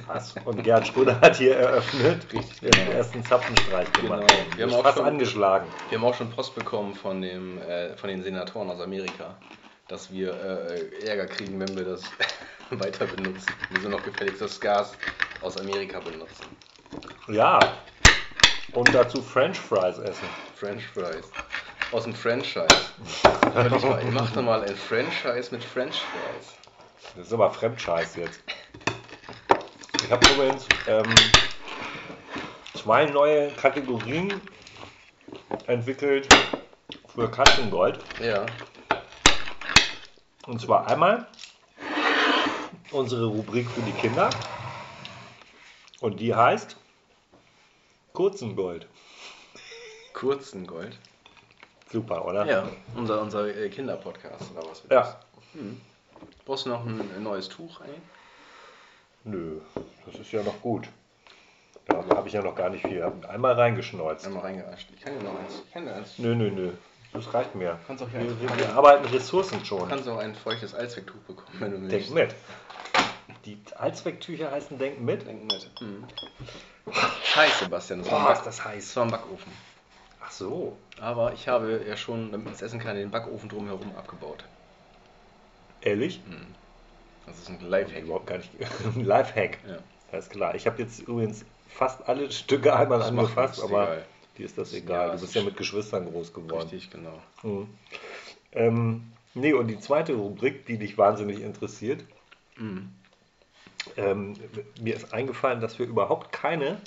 Krass. 0.05 0.35
Und 0.43 0.61
Gerd 0.65 0.85
Schröder 0.85 1.21
hat 1.21 1.37
hier 1.37 1.55
eröffnet. 1.55 2.21
Richtig, 2.33 2.59
Den 2.59 2.71
genau. 2.71 2.91
ersten 2.91 3.23
Zapfenstreich 3.23 3.89
gemacht. 3.93 4.27
Genau. 4.27 4.57
Wir 4.57 4.63
haben 4.65 4.69
Ist 4.71 4.75
auch 4.75 4.83
fast 4.83 4.97
schon- 4.97 5.05
angeschlagen. 5.07 5.67
Wir 5.89 5.97
haben 5.97 6.05
auch 6.05 6.13
schon 6.13 6.29
Post 6.29 6.55
bekommen 6.55 6.93
von, 6.93 7.21
dem, 7.21 7.61
äh, 7.61 7.95
von 7.95 8.09
den 8.09 8.21
Senatoren 8.21 8.69
aus 8.69 8.81
Amerika, 8.81 9.35
dass 9.87 10.11
wir 10.11 10.33
äh, 10.33 11.05
Ärger 11.05 11.25
kriegen, 11.27 11.59
wenn 11.59 11.75
wir 11.75 11.85
das 11.85 12.01
weiter 12.71 13.05
benutzen. 13.05 13.47
Wir 13.69 13.81
sollen 13.81 13.93
noch 13.93 14.03
gefälligst 14.03 14.41
das 14.41 14.59
Gas 14.59 14.93
aus 15.41 15.57
Amerika 15.57 15.99
benutzen. 15.99 16.45
Ja. 17.27 17.59
Und 18.73 18.93
dazu 18.93 19.21
French 19.21 19.57
Fries 19.57 19.97
essen. 19.97 20.27
French 20.55 20.85
Fries. 20.87 21.31
Aus 21.91 22.03
dem 22.03 22.13
Franchise. 22.13 22.67
Mal, 23.53 24.01
ich 24.03 24.11
mach 24.11 24.29
doch 24.31 24.41
mal 24.41 24.61
ein 24.63 24.75
Franchise 24.75 25.49
mit 25.51 25.63
French 25.63 25.95
Fries. 25.95 26.57
Das 27.15 27.27
ist 27.27 27.33
aber 27.33 27.49
Fremdscheiß 27.49 28.17
jetzt. 28.17 28.41
Ich 30.03 30.11
habe 30.11 30.25
übrigens 30.33 30.67
ähm, 30.87 31.15
zwei 32.75 33.05
neue 33.05 33.49
Kategorien 33.51 34.39
entwickelt 35.65 36.27
für 37.13 37.31
Katzengold. 37.31 37.99
Ja. 38.21 38.45
Und 40.47 40.61
zwar 40.61 40.87
einmal 40.87 41.27
unsere 42.91 43.25
Rubrik 43.25 43.69
für 43.69 43.81
die 43.81 43.91
Kinder. 43.91 44.29
Und 45.99 46.19
die 46.19 46.33
heißt 46.33 46.77
Kurzengold. 48.13 48.87
Kurzen 50.13 50.65
Gold. 50.65 50.97
Super, 51.91 52.25
oder? 52.25 52.45
Ja, 52.45 52.67
unser, 52.95 53.21
unser 53.21 53.55
äh, 53.55 53.69
Kinderpodcast 53.69 54.51
oder 54.51 54.69
was? 54.69 54.83
Ja. 54.89 55.01
das? 55.01 55.17
Brauchst 56.45 56.65
du 56.65 56.69
noch 56.69 56.85
ein, 56.85 56.99
ein 57.15 57.23
neues 57.23 57.49
Tuch 57.49 57.81
eigentlich? 57.81 58.01
Nö, 59.25 59.59
das 60.05 60.15
ist 60.15 60.31
ja 60.31 60.43
noch 60.43 60.61
gut. 60.61 60.87
Da 61.85 62.03
habe 62.15 62.27
ich 62.27 62.33
ja 62.33 62.41
noch 62.41 62.55
gar 62.55 62.69
nicht 62.69 62.85
viel. 62.85 63.03
Einmal 63.27 63.53
reingeschneuzt. 63.53 64.25
Einmal 64.25 64.43
reingeascht. 64.43 64.89
Ich 64.95 65.01
kann 65.01 65.17
dir 65.17 65.23
noch 65.23 65.39
eins. 65.39 65.61
Ich 65.65 65.73
kann 65.73 65.85
dir 65.85 65.95
eins. 65.95 66.17
Nö, 66.17 66.35
nö, 66.35 66.49
nö. 66.51 66.71
Das 67.25 67.33
reicht 67.33 67.55
mir. 67.55 67.79
Kannst 67.87 68.03
auch 68.03 68.09
hier 68.09 68.21
Wir, 68.21 68.41
wir, 68.41 68.57
wir 68.59 68.69
arbeiten 68.75 69.05
Ressourcen 69.05 69.63
schon. 69.65 69.79
Du 69.79 69.85
kannst 69.87 70.07
auch 70.07 70.17
ein 70.19 70.35
feuchtes 70.35 70.73
Allzwecktuch 70.75 71.17
bekommen, 71.27 71.47
wenn 71.59 71.71
du 71.71 71.77
Denk 71.87 71.91
willst. 71.91 72.13
mit. 72.13 72.35
Die 73.45 73.59
Allzwecktücher 73.77 74.51
heißen 74.51 74.77
Denk 74.77 74.99
mit. 74.99 75.25
Denk 75.25 75.43
mit. 75.43 75.69
Mhm. 75.81 76.05
Scheiße, 77.23 77.65
Sebastian. 77.65 77.99
Das 78.03 78.11
war, 78.11 78.19
Boah, 78.19 78.27
Back- 78.29 78.37
ist 78.37 78.45
das 78.45 78.65
heiß. 78.65 78.85
das 78.85 78.95
war 78.95 79.03
ein 79.03 79.11
Backofen. 79.11 79.51
Ach 80.23 80.31
so. 80.31 80.77
Aber 80.99 81.33
ich 81.33 81.47
habe 81.47 81.81
ja 81.87 81.95
schon, 81.95 82.31
damit 82.31 82.45
man 82.45 82.53
es 82.53 82.61
essen 82.61 82.79
kann, 82.79 82.95
den 82.95 83.11
Backofen 83.11 83.49
drumherum 83.49 83.95
abgebaut. 83.97 84.43
Ehrlich? 85.81 86.21
Das 87.25 87.37
ist 87.37 87.49
ein 87.49 87.59
Lifehack. 87.61 88.03
Überhaupt 88.03 88.27
gar 88.27 88.37
nicht. 88.37 88.49
Ein 88.95 89.03
Lifehack. 89.05 89.59
Ja. 89.67 89.77
Alles 90.11 90.29
klar. 90.29 90.55
Ich 90.55 90.65
habe 90.65 90.81
jetzt 90.81 90.99
übrigens 90.99 91.43
fast 91.67 92.07
alle 92.07 92.31
Stücke 92.31 92.73
einmal 92.75 92.99
Das 92.99 93.09
angefasst, 93.09 93.61
aber 93.61 93.83
egal. 93.83 94.05
Dir 94.37 94.45
ist 94.45 94.57
das 94.57 94.71
Ja, 94.71 94.79
egal. 94.79 95.07
das 95.11 95.21
du 95.21 95.25
bist 95.25 95.35
ist 95.35 95.41
ja 95.41 95.41
mit 95.43 95.57
Geschwistern 95.57 96.05
groß 96.11 96.33
geworden. 96.33 96.69
Richtig, 96.69 96.89
genau. 96.91 97.21
Mhm. 97.43 97.67
Ähm, 98.53 99.11
nee, 99.33 99.53
und 99.53 99.67
die 99.67 99.79
zweite 99.79 100.13
Rubrik, 100.13 100.65
die 100.65 100.77
dich 100.77 100.97
wahnsinnig 100.97 101.41
interessiert, 101.41 102.03
Mhm. 102.57 102.91
ähm, 103.97 104.33
mir 104.81 104.95
ist 104.95 105.13
eingefallen, 105.13 105.61
dass 105.61 105.77
wir 105.79 105.85
überhaupt 105.85 106.31
keine, 106.31 106.81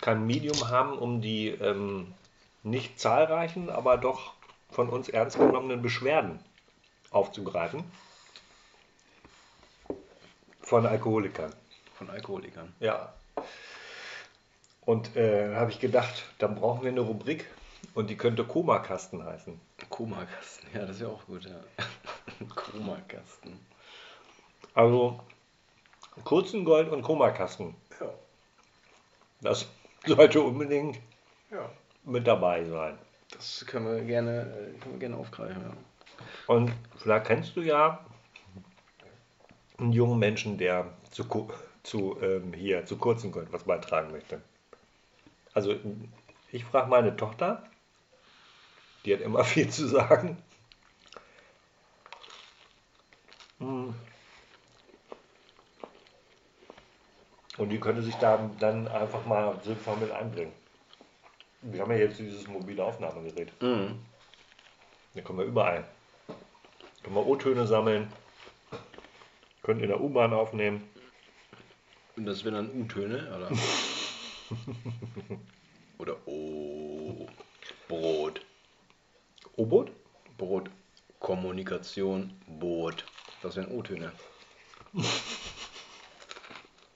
kein 0.00 0.26
Medium 0.26 0.68
haben, 0.70 0.98
um 0.98 1.20
die 1.20 1.48
ähm, 1.48 2.14
nicht 2.62 2.98
zahlreichen, 2.98 3.68
aber 3.70 3.96
doch 3.98 4.32
von 4.70 4.88
uns 4.88 5.08
ernst 5.08 5.38
genommenen 5.38 5.82
Beschwerden 5.82 6.40
aufzugreifen. 7.10 7.84
Von 10.60 10.84
Alkoholikern. 10.86 11.52
Von 11.94 12.10
Alkoholikern. 12.10 12.72
Ja. 12.80 13.14
Und 14.86 15.16
äh, 15.16 15.54
habe 15.54 15.70
ich 15.70 15.80
gedacht, 15.80 16.24
dann 16.38 16.54
brauchen 16.54 16.82
wir 16.82 16.90
eine 16.90 17.00
Rubrik 17.00 17.44
und 17.94 18.08
die 18.08 18.16
könnte 18.16 18.44
Koma-Kasten 18.44 19.22
heißen. 19.24 19.60
Koma-Kasten. 19.90 20.68
Ja, 20.72 20.80
das 20.86 20.96
ist 20.96 21.02
ja 21.02 21.08
auch 21.08 21.26
gut, 21.26 21.44
ja. 21.44 21.56
Koma-Kasten. 22.54 23.58
Also 24.74 25.20
Kurzengold 26.24 26.88
und 26.90 27.02
Koma-Kasten. 27.02 27.74
Ja. 28.00 28.10
Das 29.42 29.66
sollte 30.06 30.40
unbedingt 30.40 30.98
Ja. 31.50 31.68
mit 32.04 32.26
dabei 32.26 32.64
sein. 32.64 32.96
Das 33.32 33.64
können 33.66 33.86
wir 33.86 34.02
gerne, 34.04 34.42
äh, 34.42 34.78
können 34.78 34.94
wir 34.94 35.00
gerne 35.00 35.16
aufgreifen, 35.16 35.62
ja. 35.62 35.72
Und 36.46 36.72
vielleicht 36.96 37.26
kennst 37.26 37.56
du 37.56 37.60
ja 37.60 38.04
einen 39.78 39.92
jungen 39.92 40.18
Menschen, 40.18 40.56
der 40.58 40.86
zu, 41.10 41.26
zu 41.82 42.16
ähm, 42.22 42.52
hier 42.54 42.86
zu 42.86 42.96
Kurzengold 42.96 43.52
was 43.52 43.64
beitragen 43.64 44.12
möchte. 44.12 44.40
Also 45.56 45.74
ich 46.52 46.66
frage 46.66 46.90
meine 46.90 47.16
Tochter, 47.16 47.62
die 49.06 49.14
hat 49.14 49.22
immer 49.22 49.42
viel 49.54 49.70
zu 49.70 49.88
sagen. 49.88 50.36
Hm. 53.58 53.94
Und 57.56 57.70
die 57.70 57.80
könnte 57.80 58.02
sich 58.02 58.14
da 58.16 58.50
dann 58.60 58.86
einfach 58.86 59.24
mal 59.24 59.58
sinnvoll 59.64 59.96
mit 59.96 60.10
einbringen. 60.10 60.52
Wir 61.62 61.80
haben 61.80 61.90
ja 61.92 61.96
jetzt 61.96 62.18
dieses 62.18 62.46
mobile 62.48 62.84
Aufnahmegerät. 62.84 63.50
Mhm. 63.62 63.98
Da 65.14 65.22
können 65.22 65.38
wir 65.38 65.46
überall. 65.46 65.84
Können 67.02 67.16
wir 67.16 67.26
O-Töne 67.26 67.66
sammeln. 67.66 68.12
Können 69.62 69.80
in 69.80 69.88
der 69.88 70.02
U-Bahn 70.02 70.34
aufnehmen. 70.34 70.86
Und 72.14 72.26
das 72.26 72.44
wären 72.44 72.54
dann 72.56 72.82
U-Töne, 72.82 73.34
oder? 73.34 73.50
oder 75.98 76.16
O. 76.26 77.26
Brot. 77.88 78.40
O-Boot? 79.56 79.92
Brot. 80.36 80.70
Kommunikation. 81.20 82.32
Boot. 82.46 83.04
Das 83.42 83.56
wären 83.56 83.70
O-Töne. 83.70 84.12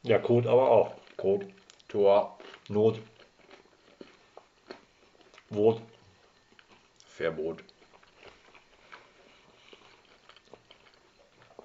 Ja, 0.03 0.19
Code 0.19 0.49
aber 0.49 0.71
auch. 0.71 0.95
Code. 1.17 1.49
Tor. 1.89 2.39
Not. 2.69 3.01
Wort. 5.51 5.83
Verbot. 7.05 7.63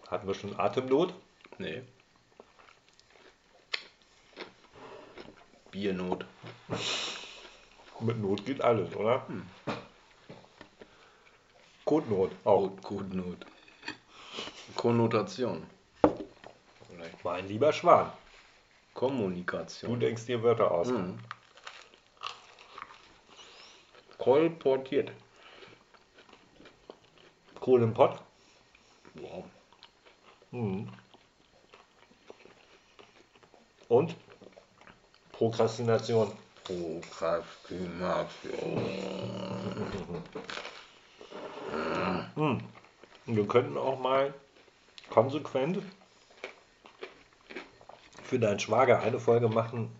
Hatten 0.09 0.27
wir 0.27 0.33
schon 0.33 0.59
Atemnot? 0.59 1.13
Nee. 1.59 1.83
Biernot. 5.75 6.25
Mit 7.99 8.17
Not 8.21 8.45
geht 8.45 8.61
alles, 8.61 8.95
oder? 8.95 9.25
Codenot 11.83 12.31
auch. 12.45 12.69
Code, 12.69 12.81
Codenot. 12.81 13.45
Konnotation. 14.75 15.67
Vielleicht. 16.87 17.23
Mein 17.25 17.47
lieber 17.49 17.73
Schwan. 17.73 18.05
Du 18.93 18.99
Kommunikation. 19.01 19.99
denkst 19.99 20.25
dir 20.25 20.41
Wörter 20.41 20.71
aus. 20.71 20.87
Mhm. 20.87 21.19
Kolportiert. 24.17 25.11
Kohl 27.59 27.83
im 27.83 27.93
Pott. 27.93 28.21
Wow. 29.15 29.43
Mhm. 30.51 30.89
Und? 33.89 34.15
Prokrastination. 35.37 36.31
Prokrastination. 36.63 38.85
Und 42.35 42.63
wir 43.25 43.47
könnten 43.47 43.77
auch 43.77 43.99
mal 43.99 44.33
konsequent 45.09 45.79
für 48.23 48.39
deinen 48.39 48.59
Schwager 48.59 49.01
eine 49.01 49.19
Folge 49.19 49.49
machen, 49.49 49.91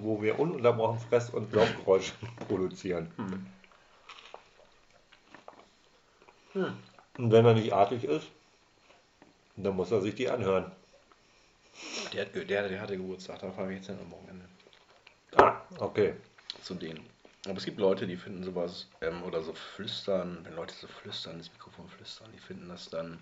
wo 0.00 0.22
wir 0.22 0.38
ununterbrochen 0.38 0.98
Fress- 0.98 1.30
und 1.30 1.52
Laufgeräusche 1.52 2.12
produzieren. 2.48 3.12
Und 6.54 7.30
wenn 7.30 7.44
er 7.44 7.54
nicht 7.54 7.72
artig 7.72 8.04
ist, 8.04 8.28
dann 9.56 9.76
muss 9.76 9.90
er 9.90 10.00
sich 10.00 10.14
die 10.14 10.28
anhören. 10.28 10.72
Der, 12.12 12.26
hat, 12.26 12.34
der, 12.34 12.68
der 12.68 12.80
hatte 12.80 12.96
Geburtstag, 12.96 13.40
da 13.40 13.50
fahre 13.50 13.72
ich 13.72 13.78
jetzt 13.78 13.86
hin 13.86 13.98
am 14.00 14.10
Wochenende. 14.10 14.44
Ah, 15.36 15.60
okay. 15.78 16.14
Zu 16.62 16.74
denen. 16.74 17.04
Aber 17.46 17.56
es 17.56 17.64
gibt 17.64 17.78
Leute, 17.80 18.06
die 18.06 18.16
finden 18.16 18.44
sowas, 18.44 18.86
ähm, 19.00 19.22
oder 19.24 19.42
so 19.42 19.52
flüstern, 19.52 20.40
wenn 20.44 20.54
Leute 20.54 20.74
so 20.74 20.86
flüstern, 20.86 21.38
das 21.38 21.50
Mikrofon 21.52 21.88
flüstern, 21.88 22.30
die 22.32 22.38
finden 22.38 22.68
das 22.68 22.88
dann 22.88 23.18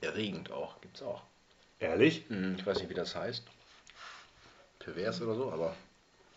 erregend 0.00 0.50
auch. 0.50 0.80
Gibt's 0.80 1.02
auch. 1.02 1.22
Ehrlich? 1.78 2.24
Hm, 2.28 2.56
Ich 2.58 2.66
weiß 2.66 2.80
nicht, 2.80 2.90
wie 2.90 2.94
das 2.94 3.14
heißt. 3.14 3.44
Pervers 4.80 5.20
oder 5.22 5.34
so, 5.34 5.52
aber 5.52 5.74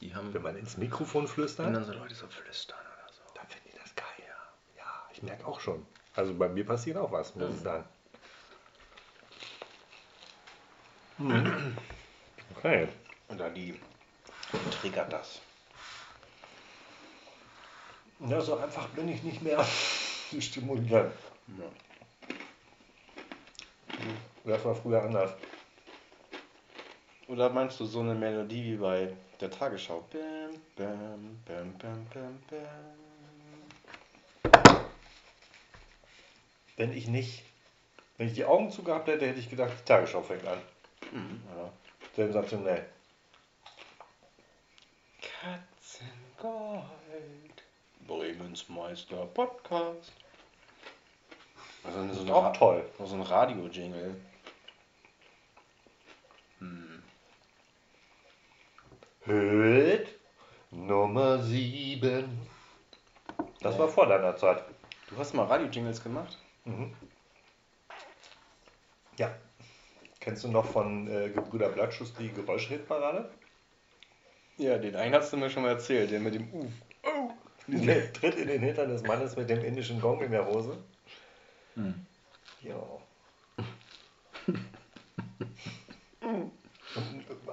die 0.02 0.14
haben. 0.14 0.34
Wenn 0.34 0.42
man 0.42 0.56
ins 0.58 0.78
Mikrofon 0.78 1.24
Wenn 1.24 1.30
flüstert, 1.30 1.76
dann 1.76 1.84
so 1.86 1.94
Leute 1.94 2.16
so 2.16 2.28
flüstern 2.28 2.80
oder 2.80 3.14
so. 3.14 3.22
dann 3.36 3.48
finden 3.48 3.70
die 3.72 3.78
das 3.78 3.96
geil. 3.96 4.06
Ja, 4.20 4.78
ja 4.78 5.10
ich 5.12 5.24
merke 5.24 5.46
auch 5.46 5.60
schon. 5.60 5.86
Also 6.16 6.34
bei 6.34 6.50
mir 6.50 6.66
passiert 6.66 6.98
auch 6.98 7.12
was, 7.12 7.36
muss 7.36 7.56
ich 7.56 7.62
sagen. 7.62 7.86
Mhm. 11.18 11.78
Okay. 12.56 12.88
Oder 13.30 13.50
die 13.50 13.80
triggert 14.82 15.12
das. 15.12 15.42
Ja, 18.28 18.42
so 18.42 18.58
einfach 18.58 18.88
bin 18.90 19.08
ich 19.10 19.24
nicht 19.24 19.42
mehr 19.42 19.66
zu 20.30 20.42
stimulieren. 20.42 21.12
Ja. 21.58 21.66
Das 24.44 24.66
war 24.66 24.76
früher 24.76 25.04
anders. 25.04 25.32
Oder 27.28 27.50
meinst 27.50 27.80
du 27.80 27.86
so 27.86 28.00
eine 28.00 28.16
Melodie 28.16 28.64
wie 28.64 28.78
bei 28.78 29.14
der 29.40 29.52
Tagesschau? 29.52 30.04
Bam, 30.12 30.60
bam, 30.76 31.40
bam, 31.46 31.78
bam, 31.78 32.08
bam, 32.12 32.40
bam. 32.50 33.00
Wenn 36.76 36.94
ich 36.94 37.08
nicht, 37.08 37.44
wenn 38.18 38.28
ich 38.28 38.34
die 38.34 38.46
Augen 38.46 38.72
zugehabt 38.72 39.08
hätte, 39.08 39.28
hätte 39.28 39.40
ich 39.40 39.50
gedacht, 39.50 39.72
die 39.80 39.86
Tagesschau 39.86 40.24
fängt 40.24 40.48
an. 40.48 40.60
Mhm, 41.12 41.44
ja. 41.56 41.72
Sensationell. 42.16 42.86
Katzengold. 45.42 46.84
Bremens 48.08 48.68
Meister 48.70 49.26
Podcast. 49.28 50.12
Also 51.84 52.14
so 52.14 52.34
Auch 52.34 52.46
Ra- 52.46 52.52
toll. 52.52 52.86
So 53.06 53.16
ein 53.16 53.22
Radio-Jingle. 53.22 54.16
Hüt 59.26 60.08
Nummer 60.72 61.40
7. 61.40 62.48
Das 63.62 63.78
war 63.78 63.88
vor 63.88 64.08
deiner 64.08 64.36
Zeit. 64.36 64.64
Du 65.10 65.18
hast 65.18 65.34
mal 65.34 65.46
Radio-Jingles 65.46 66.02
gemacht? 66.04 66.38
Ja. 69.18 69.32
Kennst 70.20 70.44
du 70.44 70.50
noch 70.50 70.66
von 70.66 71.08
äh, 71.08 71.30
Gebrüder 71.30 71.70
Blattschuss 71.70 72.14
die 72.14 72.30
Geräuschhitparade? 72.32 73.30
Ja, 74.60 74.78
den 74.78 74.96
einen 74.98 75.16
hast 75.16 75.32
du 75.32 75.38
mir 75.38 75.50
schon 75.50 75.64
mal 75.64 75.70
erzählt, 75.70 76.12
der 76.12 76.20
mit 76.20 76.36
dem 76.36 76.54
U. 76.54 76.70
Der 77.68 78.12
tritt 78.12 78.36
in 78.36 78.48
den 78.50 78.62
Hintern 78.62 78.90
des 78.90 79.04
Mannes 79.04 79.38
mit 79.38 79.50
dem 79.50 79.64
indischen 79.64 80.02
Gong 80.02 80.22
in 80.22 80.32
der 80.32 80.46
Hose. 80.46 80.78
Ja. 82.62 82.76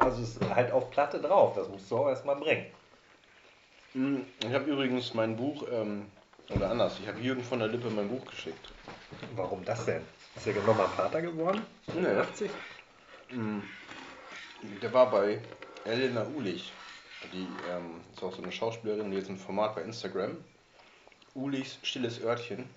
Also 0.01 0.23
es 0.23 0.37
ist 0.37 0.51
halt 0.55 0.73
auf 0.73 0.91
Platte 0.91 1.21
drauf, 1.21 1.55
das 1.55 1.69
musst 1.69 1.89
du 1.91 1.99
auch 1.99 2.09
erstmal 2.09 2.37
bringen. 2.37 2.67
Hm, 3.93 4.27
Ich 4.41 4.53
habe 4.53 4.65
übrigens 4.65 5.15
mein 5.15 5.37
Buch, 5.37 5.65
ähm, 5.71 6.07
oder 6.49 6.71
anders, 6.71 6.99
ich 7.01 7.07
habe 7.07 7.21
Jürgen 7.21 7.45
von 7.45 7.61
der 7.61 7.69
Lippe 7.69 7.89
mein 7.91 8.09
Buch 8.09 8.25
geschickt. 8.27 8.73
Warum 9.37 9.65
das 9.65 9.85
denn? 9.85 10.03
Ist 10.35 10.47
er 10.47 10.55
nochmal 10.63 10.89
Vater 10.89 11.23
geworden? 11.23 11.63
Nee. 11.95 12.09
80? 12.09 12.51
Der 14.83 14.93
war 14.93 15.11
bei 15.11 15.41
Elena 15.85 16.27
Ulich. 16.37 16.73
Die 17.33 17.47
ähm, 17.71 18.01
ist 18.13 18.23
auch 18.23 18.33
so 18.33 18.43
eine 18.43 18.53
Schauspielerin, 18.53 19.11
die 19.11 19.17
jetzt 19.17 19.31
ein 19.31 19.39
Format 19.39 19.75
bei 19.75 19.83
Instagram. 19.83 20.37
Ulichs 21.35 21.79
stilles 21.83 22.23
Örtchen. 22.23 22.69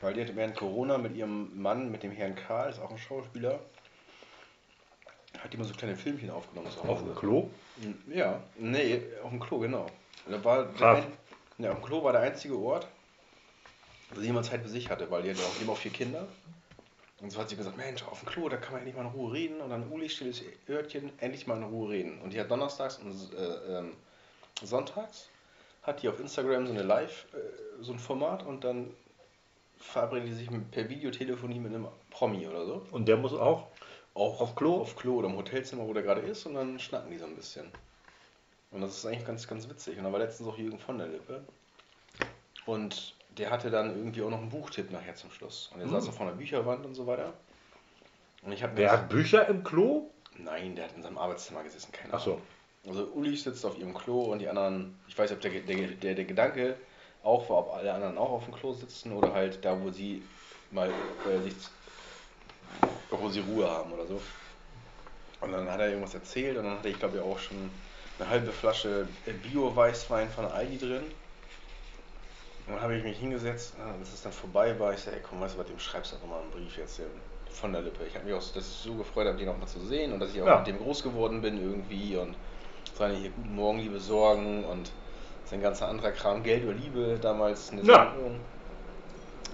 Weil 0.00 0.14
die 0.14 0.22
hat 0.22 0.34
während 0.34 0.56
Corona 0.56 0.98
mit 0.98 1.14
ihrem 1.14 1.60
Mann, 1.60 1.90
mit 1.90 2.02
dem 2.02 2.12
Herrn 2.12 2.34
Karl, 2.34 2.70
ist 2.70 2.80
auch 2.80 2.90
ein 2.90 2.98
Schauspieler, 2.98 3.60
hat 5.38 5.52
die 5.52 5.56
mal 5.56 5.64
so 5.64 5.74
kleine 5.74 5.96
Filmchen 5.96 6.30
aufgenommen 6.30 6.68
Auf 6.86 7.02
dem 7.02 7.14
Klo? 7.14 7.48
Ja, 8.12 8.42
nee, 8.58 9.00
auf 9.22 9.30
dem 9.30 9.40
Klo, 9.40 9.58
genau. 9.58 9.86
Da 10.28 10.42
war 10.44 10.64
der 10.64 11.04
ja, 11.58 11.70
auf 11.70 11.78
dem 11.78 11.84
Klo 11.84 12.02
war 12.02 12.12
der 12.12 12.22
einzige 12.22 12.58
Ort, 12.58 12.86
wo 14.10 14.20
sie 14.20 14.26
jemand 14.26 14.46
Zeit 14.46 14.62
für 14.62 14.68
sich 14.68 14.90
hatte, 14.90 15.10
weil 15.10 15.22
die 15.22 15.30
hat 15.30 15.38
ja 15.38 15.44
auch, 15.44 15.68
auch 15.72 15.76
vier 15.76 15.90
Kinder. 15.90 16.26
Und 17.20 17.30
so 17.30 17.38
hat 17.38 17.50
sie 17.50 17.56
gesagt, 17.56 17.76
Mensch, 17.76 18.02
auf 18.04 18.20
dem 18.20 18.28
Klo, 18.28 18.48
da 18.48 18.56
kann 18.56 18.72
man 18.72 18.80
endlich 18.80 18.96
mal 18.96 19.02
in 19.02 19.12
Ruhe 19.12 19.32
reden. 19.32 19.60
Und 19.60 19.70
dann 19.70 19.90
Uli 19.90 20.08
stilles 20.08 20.42
Örtchen, 20.68 21.12
endlich 21.18 21.46
mal 21.46 21.58
in 21.58 21.64
Ruhe 21.64 21.90
reden. 21.90 22.20
Und 22.22 22.32
die 22.32 22.40
hat 22.40 22.50
donnerstags 22.50 22.98
und 22.98 23.34
äh, 23.34 23.78
ähm, 23.78 23.96
sonntags 24.62 25.28
hat 25.82 26.02
die 26.02 26.08
auf 26.08 26.20
Instagram 26.20 26.66
so 26.66 26.72
eine 26.72 26.82
Live, 26.82 27.26
äh, 27.34 27.82
so 27.82 27.92
ein 27.92 27.98
Format 27.98 28.44
und 28.44 28.64
dann 28.64 28.90
verabredet 29.76 30.28
die 30.28 30.34
sich 30.34 30.50
mit, 30.50 30.70
per 30.70 30.88
Videotelefonie 30.88 31.58
mit 31.58 31.74
einem 31.74 31.88
Promi 32.10 32.46
oder 32.46 32.66
so. 32.66 32.86
Und 32.90 33.06
der 33.06 33.16
muss 33.16 33.32
auch? 33.32 33.68
Auch 34.14 34.40
auf 34.40 34.54
Klo? 34.54 34.80
Auf 34.80 34.96
Klo 34.96 35.16
oder 35.16 35.28
im 35.28 35.36
Hotelzimmer, 35.36 35.86
wo 35.86 35.92
der 35.92 36.02
gerade 36.02 36.20
ist 36.20 36.46
und 36.46 36.54
dann 36.54 36.78
schnacken 36.78 37.10
die 37.10 37.18
so 37.18 37.26
ein 37.26 37.36
bisschen. 37.36 37.70
Und 38.70 38.82
das 38.82 38.96
ist 38.96 39.06
eigentlich 39.06 39.26
ganz, 39.26 39.46
ganz 39.46 39.68
witzig. 39.68 39.98
Und 39.98 40.04
da 40.04 40.12
war 40.12 40.18
letztens 40.18 40.48
auch 40.48 40.58
Jürgen 40.58 40.78
von 40.78 40.98
der 40.98 41.08
Lippe. 41.08 41.44
Und 42.66 43.14
der 43.40 43.50
hatte 43.50 43.70
dann 43.70 43.96
irgendwie 43.96 44.22
auch 44.22 44.28
noch 44.28 44.38
einen 44.38 44.50
Buchtipp 44.50 44.90
nachher 44.90 45.14
zum 45.14 45.30
Schluss. 45.30 45.70
Und 45.74 45.80
er 45.80 45.88
saß 45.88 46.08
auch 46.08 46.12
vor 46.12 46.26
einer 46.26 46.36
Bücherwand 46.36 46.84
und 46.84 46.94
so 46.94 47.06
weiter. 47.06 47.32
Und 48.42 48.52
ich 48.52 48.62
habe 48.62 48.74
Der 48.74 48.92
hat 48.92 49.08
Bücher 49.08 49.48
im 49.48 49.64
Klo? 49.64 50.10
Nein, 50.36 50.76
der 50.76 50.84
hat 50.84 50.94
in 50.94 51.02
seinem 51.02 51.18
Arbeitszimmer 51.18 51.62
gesessen, 51.62 51.90
keine 51.90 52.12
Ach 52.12 52.20
so. 52.20 52.32
Ahnung. 52.32 52.42
Also 52.86 53.04
Uli 53.14 53.36
sitzt 53.36 53.64
auf 53.64 53.78
ihrem 53.78 53.94
Klo 53.94 54.24
und 54.32 54.38
die 54.40 54.48
anderen, 54.48 54.98
ich 55.08 55.18
weiß 55.18 55.30
nicht, 55.30 55.36
ob 55.44 55.52
der, 55.52 55.60
der, 55.62 55.88
der, 55.88 56.14
der 56.14 56.24
Gedanke 56.24 56.76
auch 57.22 57.48
war, 57.50 57.58
ob 57.58 57.74
alle 57.74 57.92
anderen 57.92 58.16
auch 58.18 58.30
auf 58.30 58.44
dem 58.44 58.54
Klo 58.54 58.72
sitzen 58.72 59.12
oder 59.12 59.32
halt 59.32 59.64
da, 59.64 59.80
wo 59.82 59.90
sie 59.90 60.22
mal 60.70 60.90
äh, 61.28 61.42
sich, 61.42 61.54
wo 63.10 63.28
sie 63.28 63.40
Ruhe 63.40 63.70
haben 63.70 63.92
oder 63.92 64.06
so. 64.06 64.20
Und 65.40 65.52
dann 65.52 65.70
hat 65.70 65.80
er 65.80 65.88
irgendwas 65.88 66.14
erzählt 66.14 66.56
und 66.58 66.64
dann 66.64 66.78
hatte 66.78 66.88
ich 66.88 66.98
glaube 66.98 67.18
ich 67.18 67.22
auch 67.22 67.38
schon 67.38 67.70
eine 68.18 68.28
halbe 68.28 68.52
Flasche 68.52 69.08
äh, 69.26 69.32
Bio-Weißwein 69.32 70.28
von 70.30 70.44
Aldi 70.46 70.78
drin. 70.78 71.04
Und 72.70 72.76
dann 72.76 72.84
habe 72.84 72.96
ich 72.96 73.02
mich 73.02 73.18
hingesetzt, 73.18 73.74
ah, 73.80 73.92
bis 73.98 74.12
es 74.14 74.22
dann 74.22 74.30
vorbei 74.30 74.78
war. 74.78 74.92
Ich 74.94 75.00
sage, 75.00 75.16
ey, 75.16 75.22
komm, 75.28 75.40
weißt 75.40 75.56
du 75.56 75.58
was, 75.58 75.66
dem 75.66 75.78
schreibst 75.80 76.12
du 76.12 76.16
doch 76.18 76.28
mal 76.28 76.40
einen 76.40 76.50
Brief 76.52 76.76
jetzt 76.78 76.98
dem, 76.98 77.06
von 77.50 77.72
der 77.72 77.82
Lippe. 77.82 78.04
Ich 78.06 78.14
habe 78.14 78.24
mich 78.24 78.32
auch 78.34 78.38
ich 78.54 78.64
so 78.64 78.94
gefreut 78.94 79.26
habe, 79.26 79.36
den 79.36 79.48
auch 79.48 79.58
mal 79.58 79.66
zu 79.66 79.80
sehen 79.80 80.12
und 80.12 80.20
dass 80.20 80.32
ich 80.32 80.40
auch 80.40 80.46
Ja. 80.46 80.58
mit 80.58 80.68
dem 80.68 80.78
groß 80.78 81.02
geworden 81.02 81.40
bin 81.42 81.60
irgendwie 81.60 82.16
und 82.16 82.36
seine 82.96 83.14
hier 83.16 83.30
Guten 83.30 83.56
Morgen, 83.56 83.80
liebe 83.80 83.98
Sorgen 83.98 84.64
und 84.64 84.92
sein 85.46 85.60
ganzer 85.60 85.88
anderer 85.88 86.12
Kram, 86.12 86.44
Geld 86.44 86.62
oder 86.62 86.74
Liebe, 86.74 87.18
damals 87.20 87.72
eine 87.72 87.82
Ja. 87.82 88.12
Sendung, 88.12 88.38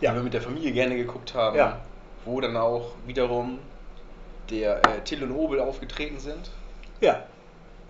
Ja. 0.03 0.11
die 0.11 0.17
wir 0.17 0.23
mit 0.23 0.35
der 0.35 0.43
Familie 0.43 0.73
gerne 0.73 0.95
geguckt 0.97 1.33
haben, 1.33 1.57
Ja. 1.57 1.81
wo 2.27 2.39
dann 2.43 2.59
auch 2.59 2.91
wiederum 3.07 3.61
der 4.51 4.85
äh, 4.87 5.01
Till 5.05 5.23
und 5.23 5.31
Obel 5.33 5.61
aufgetreten 5.61 6.19
sind 6.19 6.51
Ja. 7.01 7.25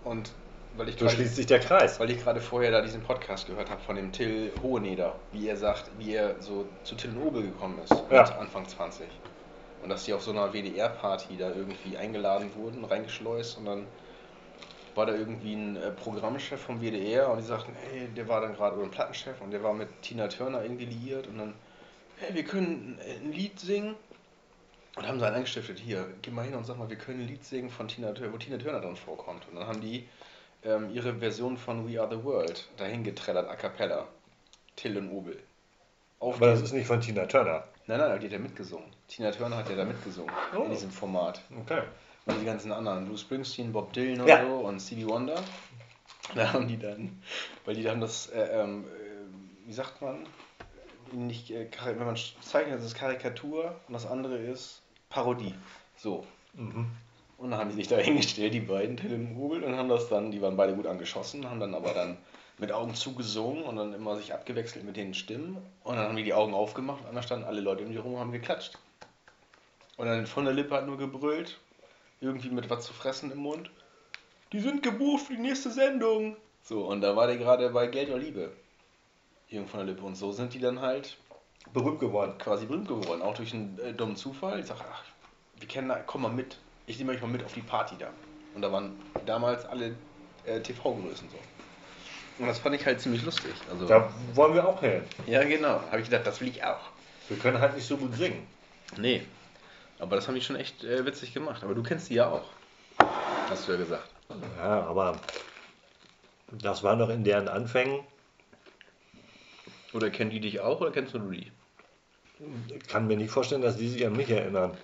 und 0.04 0.30
weil 0.76 0.88
ich 0.88 0.94
So 0.94 1.04
gerade- 1.04 1.16
schließt 1.16 1.36
sich 1.36 1.46
der 1.46 1.60
Kreis. 1.60 1.98
weil 2.00 2.10
ich 2.10 2.22
gerade 2.22 2.40
vorher 2.40 2.70
da 2.70 2.80
diesen 2.82 3.02
Podcast 3.02 3.46
gehört 3.46 3.70
habe 3.70 3.80
von 3.82 3.96
dem 3.96 4.12
Till 4.12 4.52
Hoheneder, 4.62 5.14
wie 5.32 5.48
er 5.48 5.56
sagt, 5.56 5.90
wie 5.98 6.14
er 6.14 6.40
so 6.40 6.66
zu 6.84 6.94
Till 6.94 7.10
und 7.16 7.22
Obel 7.26 7.42
gekommen 7.42 7.78
ist, 7.82 7.94
Ja. 8.10 8.24
Anfang 8.38 8.66
20. 8.66 9.06
Und 9.82 9.88
dass 9.90 10.04
die 10.04 10.12
auf 10.14 10.22
so 10.22 10.32
einer 10.32 10.52
WDR-Party 10.52 11.36
da 11.38 11.48
irgendwie 11.50 11.96
eingeladen 11.96 12.50
wurden, 12.56 12.84
reingeschleust 12.84 13.58
und 13.58 13.66
dann 13.66 13.86
war 14.94 15.06
da 15.06 15.14
irgendwie 15.14 15.54
ein 15.54 15.76
äh, 15.76 15.90
Programmchef 15.90 16.58
vom 16.60 16.80
WDR 16.80 17.28
und 17.30 17.38
die 17.38 17.44
sagten, 17.44 17.72
hey, 17.90 18.08
der 18.16 18.26
war 18.28 18.40
dann 18.40 18.54
gerade, 18.54 18.76
oder 18.76 18.84
ein 18.86 18.90
Plattenchef 18.90 19.40
und 19.42 19.50
der 19.50 19.62
war 19.62 19.74
mit 19.74 19.88
Tina 20.02 20.26
Turner 20.28 20.62
irgendwie 20.62 20.86
liiert 20.86 21.26
und 21.26 21.38
dann, 21.38 21.54
hey, 22.18 22.34
wir 22.34 22.44
können 22.44 22.98
ein 23.22 23.30
Lied 23.32 23.60
singen. 23.60 23.94
Und 24.96 25.06
haben 25.06 25.18
sie 25.20 25.26
einen 25.26 25.36
angestiftet, 25.36 25.78
hier, 25.78 26.06
geh 26.22 26.30
mal 26.30 26.46
hin 26.46 26.54
und 26.54 26.64
sag 26.64 26.78
mal, 26.78 26.88
wir 26.88 26.96
können 26.96 27.20
ein 27.20 27.26
Lied 27.28 27.44
singen 27.44 27.68
von 27.68 27.86
Tina 27.86 28.12
Turner, 28.12 28.32
wo 28.32 28.38
Tina 28.38 28.56
Turner 28.56 28.80
drin 28.80 28.96
vorkommt. 28.96 29.46
Und 29.50 29.56
dann 29.60 29.66
haben 29.68 29.82
die 29.82 30.08
ähm, 30.66 30.90
ihre 30.92 31.14
Version 31.14 31.56
von 31.56 31.88
We 31.90 32.00
Are 32.00 32.08
the 32.14 32.22
World 32.24 32.68
dahin 32.76 33.04
getrellert, 33.04 33.48
a 33.48 33.56
cappella. 33.56 34.06
Till 34.74 34.98
und 34.98 35.10
Obel. 35.10 35.42
Auf 36.18 36.36
Aber 36.36 36.46
das 36.48 36.62
ist 36.62 36.72
nicht 36.72 36.86
von 36.86 37.00
Tina 37.00 37.24
Turner. 37.26 37.64
Nein, 37.86 37.98
nein, 37.98 38.18
die 38.20 38.26
hat 38.26 38.32
ja 38.32 38.38
mitgesungen. 38.38 38.86
Tina 39.08 39.30
Turner 39.30 39.56
hat 39.58 39.70
ja 39.70 39.76
da 39.76 39.84
mitgesungen 39.84 40.30
Oh. 40.56 40.64
in 40.64 40.70
diesem 40.70 40.90
Format. 40.90 41.40
Okay. 41.62 41.82
Und 42.26 42.40
die 42.40 42.44
ganzen 42.44 42.72
anderen, 42.72 43.06
Bruce 43.06 43.20
Springsteen, 43.22 43.72
Bob 43.72 43.92
Dylan 43.92 44.20
und 44.22 44.26
Ja. 44.28 44.44
so 44.46 44.56
und 44.56 44.80
Stevie 44.80 45.06
Wonder. 45.06 45.36
Da 46.34 46.52
haben 46.52 46.66
die 46.66 46.76
dann, 46.78 47.22
weil 47.64 47.76
die 47.76 47.84
dann 47.84 48.00
das, 48.00 48.26
äh, 48.30 48.40
ähm, 48.60 48.84
äh, 48.84 49.66
wie 49.68 49.72
sagt 49.72 50.02
man, 50.02 50.26
nicht, 51.12 51.50
äh, 51.52 51.68
wenn 51.84 52.04
man 52.04 52.16
zeichnet, 52.40 52.78
das 52.78 52.84
ist 52.86 52.94
Karikatur 52.96 53.76
und 53.86 53.94
das 53.94 54.06
andere 54.06 54.36
ist 54.36 54.82
Parodie. 55.08 55.54
So. 55.96 56.26
Mhm. 56.54 56.90
Und 57.38 57.50
dann 57.50 57.60
haben 57.60 57.70
die 57.70 57.76
sich 57.76 57.88
da 57.88 57.96
hingestellt, 57.98 58.54
die 58.54 58.60
beiden, 58.60 58.96
Till 58.96 59.14
und 59.64 59.76
haben 59.76 59.88
das 59.88 60.08
dann, 60.08 60.30
die 60.30 60.40
waren 60.40 60.56
beide 60.56 60.74
gut 60.74 60.86
angeschossen, 60.86 61.48
haben 61.48 61.60
dann 61.60 61.74
aber 61.74 61.92
dann 61.92 62.16
mit 62.58 62.72
Augen 62.72 62.94
zugesungen 62.94 63.64
und 63.64 63.76
dann 63.76 63.92
immer 63.92 64.16
sich 64.16 64.32
abgewechselt 64.32 64.84
mit 64.84 64.96
den 64.96 65.12
Stimmen. 65.12 65.58
Und 65.84 65.96
dann 65.96 66.08
haben 66.08 66.16
die 66.16 66.24
die 66.24 66.34
Augen 66.34 66.54
aufgemacht 66.54 67.04
und 67.06 67.14
dann 67.14 67.22
standen 67.22 67.44
alle 67.44 67.60
Leute 67.60 67.84
um 67.84 67.90
die 67.90 67.98
rum 67.98 68.14
und 68.14 68.20
haben 68.20 68.32
geklatscht. 68.32 68.78
Und 69.96 70.06
dann 70.06 70.26
von 70.26 70.44
der 70.44 70.54
Lippe 70.54 70.74
hat 70.74 70.86
nur 70.86 70.98
gebrüllt, 70.98 71.58
irgendwie 72.20 72.50
mit 72.50 72.70
was 72.70 72.84
zu 72.86 72.94
fressen 72.94 73.30
im 73.30 73.38
Mund. 73.38 73.70
Die 74.52 74.60
sind 74.60 74.82
gebucht 74.82 75.26
für 75.26 75.34
die 75.34 75.42
nächste 75.42 75.70
Sendung. 75.70 76.36
So, 76.62 76.86
und 76.86 77.00
da 77.00 77.14
war 77.16 77.26
der 77.26 77.36
gerade 77.36 77.68
bei 77.70 77.86
Geld 77.86 78.08
oder 78.08 78.18
Liebe. 78.18 78.52
Jürgen 79.48 79.68
von 79.68 79.80
der 79.80 79.94
Lippe. 79.94 80.04
Und 80.04 80.16
so 80.16 80.32
sind 80.32 80.54
die 80.54 80.58
dann 80.58 80.80
halt 80.80 81.16
Berühmt 81.72 82.00
geworden. 82.00 82.38
quasi 82.38 82.66
berühmt 82.66 82.88
geworden, 82.88 83.22
auch 83.22 83.34
durch 83.34 83.52
einen 83.52 83.78
äh, 83.80 83.92
dummen 83.92 84.16
Zufall. 84.16 84.60
Ich 84.60 84.66
sag, 84.66 84.78
ach, 84.80 85.04
wir 85.58 85.68
kennen 85.68 85.88
da, 85.88 85.98
komm 85.98 86.22
mal 86.22 86.32
mit. 86.32 86.58
Ich 86.86 86.98
nehme 86.98 87.12
euch 87.12 87.20
mal 87.20 87.28
mit 87.28 87.44
auf 87.44 87.52
die 87.52 87.60
Party 87.62 87.96
da. 87.98 88.08
Und 88.54 88.62
da 88.62 88.70
waren 88.72 88.98
damals 89.26 89.64
alle 89.66 89.94
äh, 90.44 90.60
TV-Größen 90.60 91.28
so. 91.28 91.38
Und 92.38 92.46
das 92.46 92.58
fand 92.58 92.74
ich 92.74 92.84
halt 92.86 93.00
ziemlich 93.00 93.22
lustig. 93.24 93.52
Also, 93.70 93.86
Da 93.86 94.10
wollen 94.34 94.54
wir 94.54 94.66
auch 94.66 94.80
hin. 94.80 95.02
ja, 95.26 95.42
genau. 95.44 95.80
Habe 95.90 96.00
ich 96.00 96.04
gedacht, 96.10 96.26
das 96.26 96.40
will 96.40 96.48
ich 96.48 96.62
auch. 96.64 96.80
Wir 97.28 97.38
können 97.38 97.58
halt 97.60 97.74
nicht 97.74 97.86
so 97.86 97.96
gut 97.96 98.14
singen. 98.14 98.46
Nee. 98.96 99.22
Aber 99.98 100.16
das 100.16 100.28
haben 100.28 100.34
die 100.34 100.42
schon 100.42 100.56
echt 100.56 100.84
äh, 100.84 101.04
witzig 101.04 101.32
gemacht. 101.34 101.64
Aber 101.64 101.74
du 101.74 101.82
kennst 101.82 102.10
die 102.10 102.14
ja 102.14 102.28
auch. 102.28 102.44
Hast 103.48 103.66
du 103.66 103.72
ja 103.72 103.78
gesagt. 103.78 104.08
Ja, 104.58 104.84
aber 104.86 105.18
das 106.50 106.82
war 106.82 106.96
noch 106.96 107.08
in 107.08 107.24
deren 107.24 107.48
Anfängen. 107.48 108.00
Oder 109.92 110.10
kennen 110.10 110.30
die 110.30 110.40
dich 110.40 110.60
auch 110.60 110.80
oder 110.80 110.90
kennst 110.90 111.14
du 111.14 111.18
die? 111.18 111.50
Ich 112.74 112.86
kann 112.86 113.06
mir 113.06 113.16
nicht 113.16 113.30
vorstellen, 113.30 113.62
dass 113.62 113.76
die 113.76 113.88
sich 113.88 114.04
an 114.06 114.14
mich 114.14 114.28
erinnern. 114.28 114.76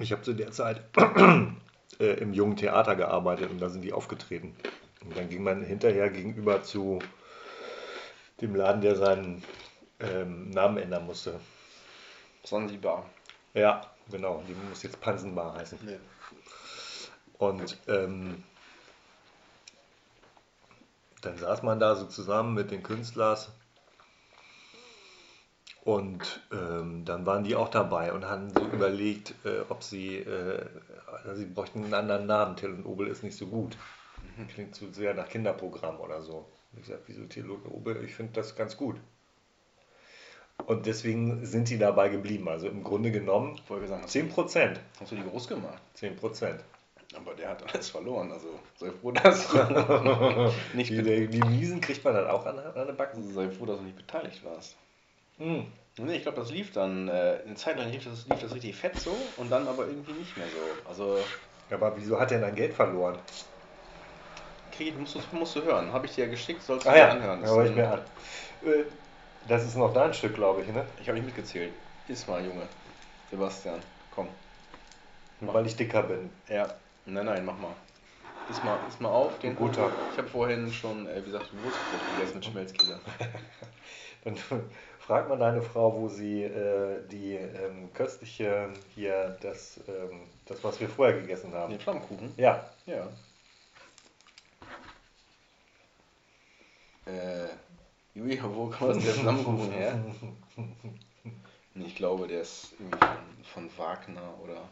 Ich 0.00 0.12
habe 0.12 0.22
zu 0.22 0.32
der 0.32 0.52
Zeit 0.52 0.82
äh, 1.98 2.04
im 2.20 2.32
jungen 2.32 2.56
Theater 2.56 2.94
gearbeitet 2.94 3.50
und 3.50 3.58
da 3.60 3.68
sind 3.68 3.82
die 3.82 3.92
aufgetreten. 3.92 4.54
Und 5.04 5.16
dann 5.16 5.28
ging 5.28 5.42
man 5.42 5.62
hinterher 5.62 6.10
gegenüber 6.10 6.62
zu 6.62 7.00
dem 8.40 8.54
Laden, 8.54 8.80
der 8.80 8.94
seinen 8.94 9.42
ähm, 10.00 10.50
Namen 10.50 10.78
ändern 10.78 11.06
musste. 11.06 11.40
Sansibar. 12.44 13.06
Ja, 13.54 13.80
genau. 14.10 14.42
Die 14.48 14.54
muss 14.68 14.82
jetzt 14.82 15.00
Pansenbar 15.00 15.54
heißen. 15.54 15.78
Nee. 15.82 15.98
Und 17.38 17.78
ähm, 17.88 18.44
dann 21.22 21.36
saß 21.36 21.62
man 21.62 21.80
da 21.80 21.96
so 21.96 22.06
zusammen 22.06 22.54
mit 22.54 22.70
den 22.70 22.82
Künstlers 22.82 23.50
und 25.88 26.42
ähm, 26.52 27.06
dann 27.06 27.24
waren 27.24 27.44
die 27.44 27.56
auch 27.56 27.70
dabei 27.70 28.12
und 28.12 28.28
hatten 28.28 28.50
so 28.50 28.60
überlegt, 28.60 29.34
äh, 29.46 29.60
ob 29.70 29.82
sie, 29.82 30.16
äh, 30.16 30.66
also 31.24 31.34
sie 31.40 31.46
bräuchten 31.46 31.82
einen 31.82 31.94
anderen 31.94 32.26
Namen. 32.26 32.56
Till 32.56 32.74
und 32.74 32.84
Obel 32.84 33.06
ist 33.08 33.22
nicht 33.22 33.38
so 33.38 33.46
gut. 33.46 33.74
Klingt 34.52 34.74
zu 34.74 34.92
sehr 34.92 35.14
nach 35.14 35.30
Kinderprogramm 35.30 35.98
oder 35.98 36.20
so. 36.20 36.44
Ich 36.76 36.82
gesagt, 36.82 37.04
wieso 37.06 37.24
Till 37.24 37.50
und 37.50 37.64
Obel? 37.64 38.04
Ich 38.04 38.14
finde 38.14 38.34
das 38.34 38.54
ganz 38.54 38.76
gut. 38.76 38.96
Und 40.66 40.84
deswegen 40.84 41.46
sind 41.46 41.70
die 41.70 41.78
dabei 41.78 42.10
geblieben. 42.10 42.50
Also 42.50 42.68
im 42.68 42.84
Grunde 42.84 43.10
genommen 43.10 43.58
hast, 43.66 44.10
10 44.10 44.28
Prozent. 44.28 44.78
hast 45.00 45.12
du 45.12 45.16
die 45.16 45.22
groß 45.22 45.48
gemacht? 45.48 45.80
10 45.94 46.16
Prozent. 46.16 46.60
Aber 47.16 47.32
der 47.32 47.48
hat 47.48 47.74
alles 47.74 47.88
verloren. 47.88 48.30
Also 48.30 48.48
sei 48.76 48.90
froh, 48.90 49.12
dass 49.12 49.48
du 49.48 49.56
nicht, 50.74 50.90
Die, 50.90 51.28
die 51.28 51.40
Miesen 51.40 51.80
kriegt 51.80 52.04
man 52.04 52.12
dann 52.12 52.26
auch 52.26 52.44
an, 52.44 52.58
an 52.58 52.86
den 52.88 52.96
Backen. 52.98 53.32
sei 53.32 53.48
froh, 53.48 53.64
dass 53.64 53.78
du 53.78 53.84
nicht 53.84 53.96
beteiligt 53.96 54.44
warst. 54.44 54.76
Hm. 55.38 55.66
Nee, 55.98 56.16
ich 56.16 56.22
glaube, 56.22 56.38
das 56.40 56.50
lief 56.52 56.72
dann, 56.72 57.08
äh, 57.08 57.40
eine 57.44 57.54
Zeit 57.56 57.76
lang 57.76 57.90
lief 57.90 58.04
das, 58.04 58.26
lief 58.28 58.40
das 58.40 58.54
richtig 58.54 58.76
fett 58.76 58.98
so 58.98 59.32
und 59.36 59.50
dann 59.50 59.66
aber 59.66 59.86
irgendwie 59.88 60.12
nicht 60.12 60.36
mehr 60.36 60.48
so. 60.50 60.80
Also, 60.84 61.28
Aber 61.70 61.96
wieso 61.96 62.20
hat 62.20 62.30
er 62.32 62.40
dann 62.42 62.54
Geld 62.54 62.74
verloren? 62.74 63.18
Krieg, 64.70 64.96
musst 64.98 65.14
du, 65.14 65.20
musst 65.32 65.56
du 65.56 65.62
hören. 65.62 65.92
Habe 65.92 66.06
ich 66.06 66.14
dir 66.14 66.24
ja 66.24 66.30
geschickt, 66.30 66.62
sollst 66.62 66.88
du 66.88 66.90
Ah 66.90 66.94
dir 66.94 66.96
ja, 66.96 67.10
anhören. 67.10 67.42
höre 67.42 67.64
ich 67.66 67.74
mir 67.74 67.88
an. 67.88 68.00
Äh, 68.62 68.84
Das 69.48 69.64
ist 69.64 69.76
noch 69.76 69.92
dein 69.92 70.14
Stück, 70.14 70.34
glaube 70.34 70.62
ich, 70.62 70.68
ne? 70.68 70.86
Ich 71.00 71.08
habe 71.08 71.18
nicht 71.18 71.26
mitgezählt. 71.26 71.74
Iss 72.08 72.26
mal, 72.26 72.44
Junge. 72.44 72.68
Sebastian, 73.30 73.80
komm. 74.10 74.28
Weil 75.40 75.66
ich 75.66 75.76
dicker 75.76 76.02
bin. 76.04 76.30
Ja, 76.48 76.74
nein, 77.06 77.26
nein, 77.26 77.44
mach 77.44 77.58
mal. 77.58 77.74
Iss 78.50 78.62
mal, 78.62 78.78
iss 78.88 79.00
mal 79.00 79.10
auf. 79.10 79.38
Den 79.40 79.54
Guter. 79.56 79.90
Ich 80.12 80.18
habe 80.18 80.28
vorhin 80.28 80.72
schon, 80.72 81.06
äh, 81.06 81.20
wie 81.20 81.26
gesagt, 81.26 81.50
Wurstbrot 81.52 82.00
gegessen 82.16 82.34
mit 82.36 82.44
Schmelzkäse. 82.46 83.00
Dann 84.24 84.36
fragt 84.98 85.28
man 85.28 85.38
deine 85.38 85.62
Frau, 85.62 85.94
wo 85.94 86.08
sie 86.08 86.44
äh, 86.44 87.06
die 87.08 87.34
ähm, 87.34 87.92
köstliche 87.92 88.70
hier, 88.94 89.36
das, 89.42 89.80
ähm, 89.86 90.22
das, 90.46 90.62
was 90.64 90.80
wir 90.80 90.88
vorher 90.88 91.20
gegessen 91.20 91.52
haben. 91.52 91.70
Den 91.70 91.80
Flammkuchen? 91.80 92.32
Ja, 92.36 92.68
Ja. 92.86 93.08
Äh, 97.06 97.48
Julia, 98.14 98.42
wo 98.44 98.66
kommt 98.66 99.04
der 99.04 99.14
Flammkuchen 99.14 99.72
her? 99.72 99.98
Ich 101.74 101.94
glaube, 101.94 102.26
der 102.26 102.40
ist 102.40 102.72
irgendwie 102.78 102.98
von, 102.98 103.68
von 103.68 103.78
Wagner 103.78 104.34
oder. 104.42 104.68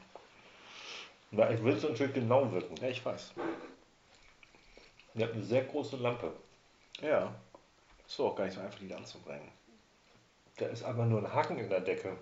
Na, 1.31 1.51
ich 1.51 1.63
will 1.63 1.75
es 1.75 1.83
natürlich 1.83 2.15
genau 2.15 2.51
wissen. 2.53 2.77
Ja, 2.81 2.89
ich 2.89 3.05
weiß. 3.05 3.33
Der 5.15 5.29
hat 5.29 5.35
eine 5.35 5.45
sehr 5.45 5.65
große 5.65 5.97
Lampe. 5.97 6.33
Ja. 7.01 7.35
Ist 8.07 8.19
doch 8.19 8.33
auch 8.33 8.37
gar 8.37 8.45
nicht 8.45 8.55
so 8.55 8.61
einfach, 8.61 8.79
die 8.79 8.89
da 8.89 8.97
anzubringen. 8.97 9.51
Da 10.57 10.67
ist 10.67 10.85
einfach 10.85 11.07
nur 11.07 11.21
ein 11.21 11.33
Haken 11.33 11.59
in 11.59 11.69
der 11.69 11.81
Decke. 11.81 12.17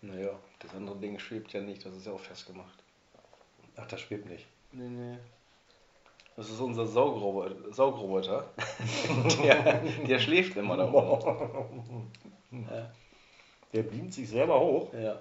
Naja, 0.00 0.30
das 0.60 0.74
andere 0.74 0.96
Ding 0.96 1.18
schwebt 1.18 1.52
ja 1.52 1.60
nicht, 1.60 1.84
das 1.84 1.94
ist 1.96 2.06
ja 2.06 2.12
auch 2.12 2.20
festgemacht. 2.20 2.82
Ach, 3.76 3.86
das 3.86 4.00
schwebt 4.00 4.28
nicht. 4.28 4.46
Nee, 4.72 4.88
nee. 4.88 5.18
Das 6.36 6.48
ist 6.50 6.60
unser 6.60 6.86
Saugroboter. 6.86 7.72
Saugroboter. 7.72 8.48
der, 9.42 9.80
der 10.06 10.18
schläft 10.20 10.56
immer 10.56 10.76
da 10.76 10.84
oben. 10.92 12.12
Ja. 12.52 12.92
Der 13.72 13.82
beamt 13.82 14.14
sich 14.14 14.28
selber 14.28 14.60
hoch. 14.60 14.92
Ja. 14.94 15.20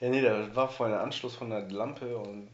Ja, 0.00 0.08
nee, 0.08 0.20
da 0.20 0.54
war 0.54 0.68
vorhin 0.68 0.96
ein 0.96 1.02
Anschluss 1.02 1.36
von 1.36 1.50
der 1.50 1.68
Lampe 1.70 2.16
und 2.16 2.48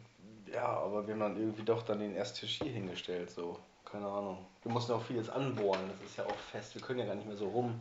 ja, 0.52 0.66
aber 0.66 1.06
wir 1.06 1.14
haben 1.14 1.20
dann 1.20 1.36
irgendwie 1.36 1.62
doch 1.62 1.82
dann 1.82 2.00
den 2.00 2.14
Ersttisch 2.14 2.58
hier 2.62 2.72
hingestellt, 2.72 3.30
so. 3.30 3.58
Keine 3.84 4.06
Ahnung. 4.06 4.46
Wir 4.62 4.70
mussten 4.70 4.92
auch 4.92 5.02
vieles 5.02 5.28
anbohren, 5.28 5.80
das 5.88 6.10
ist 6.10 6.16
ja 6.16 6.24
auch 6.24 6.36
fest. 6.52 6.74
Wir 6.74 6.82
können 6.82 7.00
ja 7.00 7.06
gar 7.06 7.16
nicht 7.16 7.26
mehr 7.26 7.36
so 7.36 7.48
rum 7.48 7.80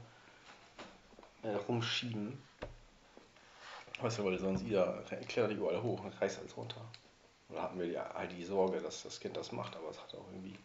äh, 1.44 1.56
rumschieben. 1.68 2.42
Weißt 4.02 4.20
du, 4.20 4.26
weil 4.26 4.40
sonst 4.40 4.64
Ida 4.64 5.04
klettert 5.28 5.52
die 5.52 5.56
überall 5.56 5.82
hoch 5.82 6.04
und 6.04 6.20
reißt 6.22 6.40
alles 6.40 6.56
runter. 6.56 6.82
Und 7.50 7.56
da 7.56 7.64
hatten 7.64 7.80
wir 7.80 7.88
ja 7.88 8.10
all 8.12 8.28
die 8.28 8.44
Sorge, 8.44 8.80
dass 8.80 9.04
das 9.04 9.20
Kind 9.20 9.36
das 9.36 9.52
macht, 9.52 9.76
aber 9.76 9.90
es 9.90 10.02
hat 10.02 10.14
auch 10.16 10.26
irgendwie 10.32 10.58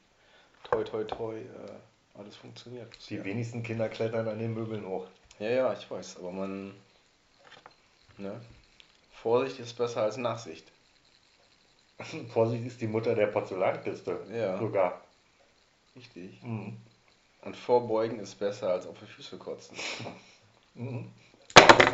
toi 0.62 0.85
toi 0.85 1.04
toi 1.04 1.37
äh, 1.38 2.18
alles 2.18 2.37
funktioniert. 2.37 2.92
Die 2.94 3.16
bisher. 3.16 3.24
wenigsten 3.24 3.62
Kinder 3.62 3.88
klettern 3.88 4.28
an 4.28 4.38
den 4.38 4.54
Möbeln 4.54 4.87
hoch. 4.87 5.07
Ja, 5.38 5.48
ja, 5.48 5.72
ich 5.72 5.90
weiß, 5.90 6.18
aber 6.18 6.30
man. 6.30 6.74
Ne? 8.16 8.40
Vorsicht 9.24 9.58
ist 9.58 9.72
besser 9.78 10.02
als 10.02 10.18
Nachsicht. 10.18 10.70
Vorsicht 12.34 12.66
ist 12.66 12.78
die 12.82 12.87
Mutter 12.87 13.14
der 13.14 13.28
Porzellankiste. 13.28 14.20
Ja. 14.30 14.58
Sogar. 14.58 15.00
Richtig. 15.96 16.42
Mhm. 16.42 16.76
Und 17.40 17.56
vorbeugen 17.56 18.20
ist 18.20 18.34
besser 18.38 18.68
als 18.68 18.87
auf 18.87 18.98
die 19.00 19.06
Füße 19.06 19.38
kotzen. 19.38 19.76
Mhm. 20.76 21.08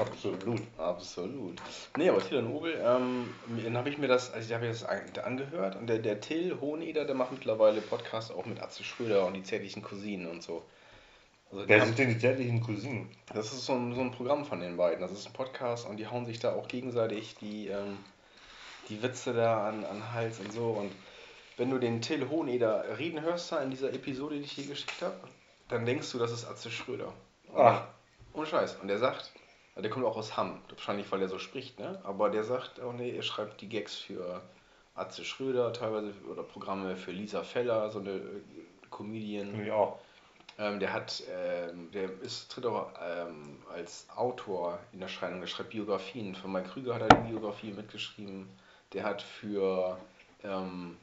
Absolut. 0.00 0.62
Absolut. 0.78 1.58
Nee, 1.98 2.08
aber 2.08 2.26
Till 2.26 2.38
und 2.38 2.50
Obel, 2.50 2.80
ähm, 2.82 3.28
dann 3.62 3.76
habe 3.76 3.90
ich 3.90 3.98
mir 3.98 4.08
das, 4.08 4.32
also 4.32 4.46
ich 4.48 4.54
habe 4.54 4.64
mir 4.64 4.72
das 4.72 4.84
an- 4.84 5.02
angehört 5.22 5.76
und 5.76 5.86
der, 5.86 5.98
der 5.98 6.18
Till 6.18 6.58
Hoheneder, 6.62 7.04
der 7.04 7.14
macht 7.14 7.30
mittlerweile 7.30 7.82
Podcast 7.82 8.32
auch 8.32 8.46
mit 8.46 8.58
Atze 8.58 8.82
Schröder 8.82 9.26
und 9.26 9.34
die 9.34 9.42
zärtlichen 9.42 9.82
Cousinen 9.82 10.28
und 10.30 10.42
so. 10.42 10.62
Also 11.52 11.66
haben- 11.68 11.94
sind 11.94 12.08
die 12.08 12.18
zärtlichen 12.18 12.60
Cousinen? 12.60 13.10
Das 13.34 13.52
ist 13.52 13.66
so 13.66 13.72
ein, 13.74 13.94
so 13.94 14.00
ein 14.00 14.12
Programm 14.12 14.44
von 14.44 14.60
den 14.60 14.76
beiden. 14.76 15.00
Das 15.00 15.10
ist 15.12 15.26
ein 15.26 15.32
Podcast 15.32 15.86
und 15.88 15.96
die 15.96 16.06
hauen 16.06 16.24
sich 16.26 16.38
da 16.38 16.52
auch 16.54 16.68
gegenseitig 16.68 17.34
die, 17.36 17.68
ähm, 17.68 17.98
die 18.88 19.02
Witze 19.02 19.32
da 19.32 19.68
an, 19.68 19.84
an 19.84 20.12
Hals 20.12 20.38
und 20.38 20.52
so. 20.52 20.70
Und 20.70 20.92
wenn 21.56 21.70
du 21.70 21.78
den 21.78 22.00
Till 22.00 22.28
Hoheneder 22.28 22.98
reden 22.98 23.20
hörst 23.20 23.50
da 23.52 23.60
in 23.62 23.70
dieser 23.70 23.92
Episode, 23.92 24.36
die 24.36 24.42
ich 24.44 24.54
dir 24.54 24.66
geschickt 24.66 25.02
habe, 25.02 25.16
dann 25.68 25.84
denkst 25.86 26.10
du, 26.12 26.18
das 26.18 26.30
ist 26.32 26.46
Atze 26.46 26.70
Schröder. 26.70 27.12
Ach. 27.54 27.82
Ohne 28.32 28.46
Scheiß. 28.46 28.76
Und 28.76 28.88
der 28.88 28.98
sagt, 28.98 29.32
der 29.76 29.90
kommt 29.90 30.04
auch 30.04 30.16
aus 30.16 30.36
Hamm, 30.36 30.60
wahrscheinlich 30.68 31.10
weil 31.10 31.22
er 31.22 31.28
so 31.28 31.38
spricht, 31.38 31.78
ne? 31.80 32.00
Aber 32.04 32.30
der 32.30 32.44
sagt, 32.44 32.80
oh 32.80 32.92
nee, 32.92 33.10
er 33.16 33.22
schreibt 33.22 33.60
die 33.60 33.68
Gags 33.68 33.96
für 33.96 34.40
Atze 34.94 35.24
Schröder 35.24 35.72
teilweise 35.72 36.12
oder 36.30 36.42
Programme 36.42 36.96
für 36.96 37.12
Lisa 37.12 37.42
Feller, 37.42 37.90
so 37.90 37.98
eine 38.00 38.10
äh, 38.10 38.20
Comedian. 38.90 39.70
Auch. 39.70 39.98
Ähm, 40.60 40.78
der 40.78 40.92
hat, 40.92 41.22
ähm, 41.30 41.90
der 41.90 42.10
ist, 42.20 42.50
tritt 42.52 42.66
auch 42.66 42.92
ähm, 43.02 43.56
als 43.72 44.06
Autor 44.14 44.78
in 44.92 45.00
Erscheinung. 45.00 45.40
Der 45.40 45.46
schreibt 45.46 45.70
Biografien. 45.70 46.34
Für 46.34 46.48
Mike 46.48 46.68
Krüger 46.68 46.96
hat 46.96 47.02
er 47.02 47.08
die 47.08 47.30
Biografie 47.30 47.72
mitgeschrieben. 47.72 48.46
Der 48.92 49.04
hat 49.04 49.22
für 49.22 49.98
ähm, 50.44 50.98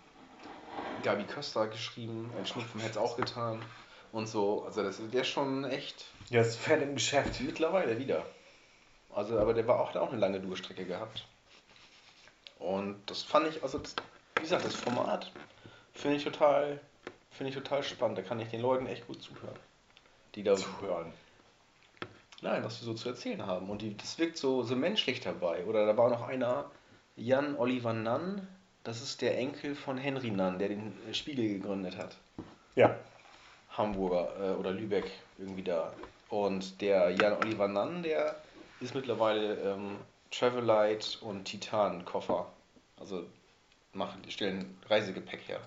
Gabi 1.01 1.23
Köster 1.23 1.67
geschrieben. 1.67 2.31
Ein 2.37 2.45
Schnupfen 2.45 2.79
hätte 2.81 2.91
es 2.91 2.97
auch 2.97 3.17
getan. 3.17 3.59
Und 4.11 4.27
so. 4.27 4.63
Also 4.63 4.83
das, 4.83 5.01
der 5.11 5.21
ist 5.21 5.29
schon 5.29 5.63
echt 5.65 6.05
Der 6.31 6.41
ist 6.41 6.57
fett 6.57 6.83
im 6.83 6.93
Geschäft. 6.93 7.41
mittlerweile 7.41 7.97
wieder. 7.97 8.23
Also, 9.13 9.39
aber 9.39 9.55
der 9.55 9.67
war 9.67 9.79
auch, 9.79 9.91
der 9.91 10.03
auch 10.03 10.11
eine 10.11 10.19
lange 10.19 10.39
Durststrecke 10.39 10.85
gehabt. 10.85 11.25
Und 12.59 13.01
das 13.07 13.23
fand 13.23 13.47
ich, 13.47 13.63
also 13.63 13.79
das, 13.79 13.95
wie 14.35 14.41
gesagt, 14.41 14.65
das 14.65 14.75
Format 14.75 15.31
finde 15.93 16.17
ich 16.17 16.23
total, 16.23 16.79
finde 17.37 17.49
ich 17.49 17.55
total 17.55 17.83
spannend. 17.83 18.17
Da 18.17 18.21
kann 18.21 18.39
ich 18.39 18.49
den 18.49 18.61
Leuten 18.61 18.87
echt 18.87 19.07
gut 19.07 19.21
zuhören. 19.21 19.57
Die 20.35 20.43
da 20.43 20.55
Zuhören. 20.55 21.13
Nein, 22.41 22.63
was 22.63 22.79
sie 22.79 22.85
so 22.85 22.93
zu 22.93 23.09
erzählen 23.09 23.45
haben. 23.45 23.69
Und 23.69 23.81
die, 23.81 23.95
das 23.95 24.19
wirkt 24.19 24.37
so, 24.37 24.63
so 24.63 24.75
menschlich 24.75 25.21
dabei. 25.21 25.65
Oder 25.65 25.85
da 25.85 25.97
war 25.97 26.09
noch 26.09 26.27
einer, 26.27 26.69
Jan 27.15 27.55
Oliver 27.57 27.93
Nann, 27.93 28.47
das 28.83 29.01
ist 29.01 29.21
der 29.21 29.37
Enkel 29.37 29.75
von 29.75 29.97
Henry 29.97 30.29
Nann, 30.29 30.59
der 30.59 30.69
den 30.69 30.93
äh, 31.09 31.13
Spiegel 31.13 31.47
gegründet 31.47 31.97
hat. 31.97 32.15
Ja. 32.75 32.95
Hamburger 33.71 34.29
äh, 34.39 34.55
oder 34.55 34.71
Lübeck 34.71 35.11
irgendwie 35.37 35.63
da. 35.63 35.93
Und 36.29 36.81
der 36.81 37.11
Jan 37.11 37.33
Oliver 37.33 37.67
Nann, 37.67 38.03
der 38.03 38.35
ist 38.79 38.93
mittlerweile 38.93 39.55
ähm, 39.55 39.97
Travelite 40.31 41.19
und 41.21 41.45
Titan-Koffer. 41.45 42.47
Also 42.99 43.25
machen, 43.93 44.21
die 44.21 44.31
stellen 44.31 44.77
Reisegepäck 44.87 45.47
her. 45.47 45.59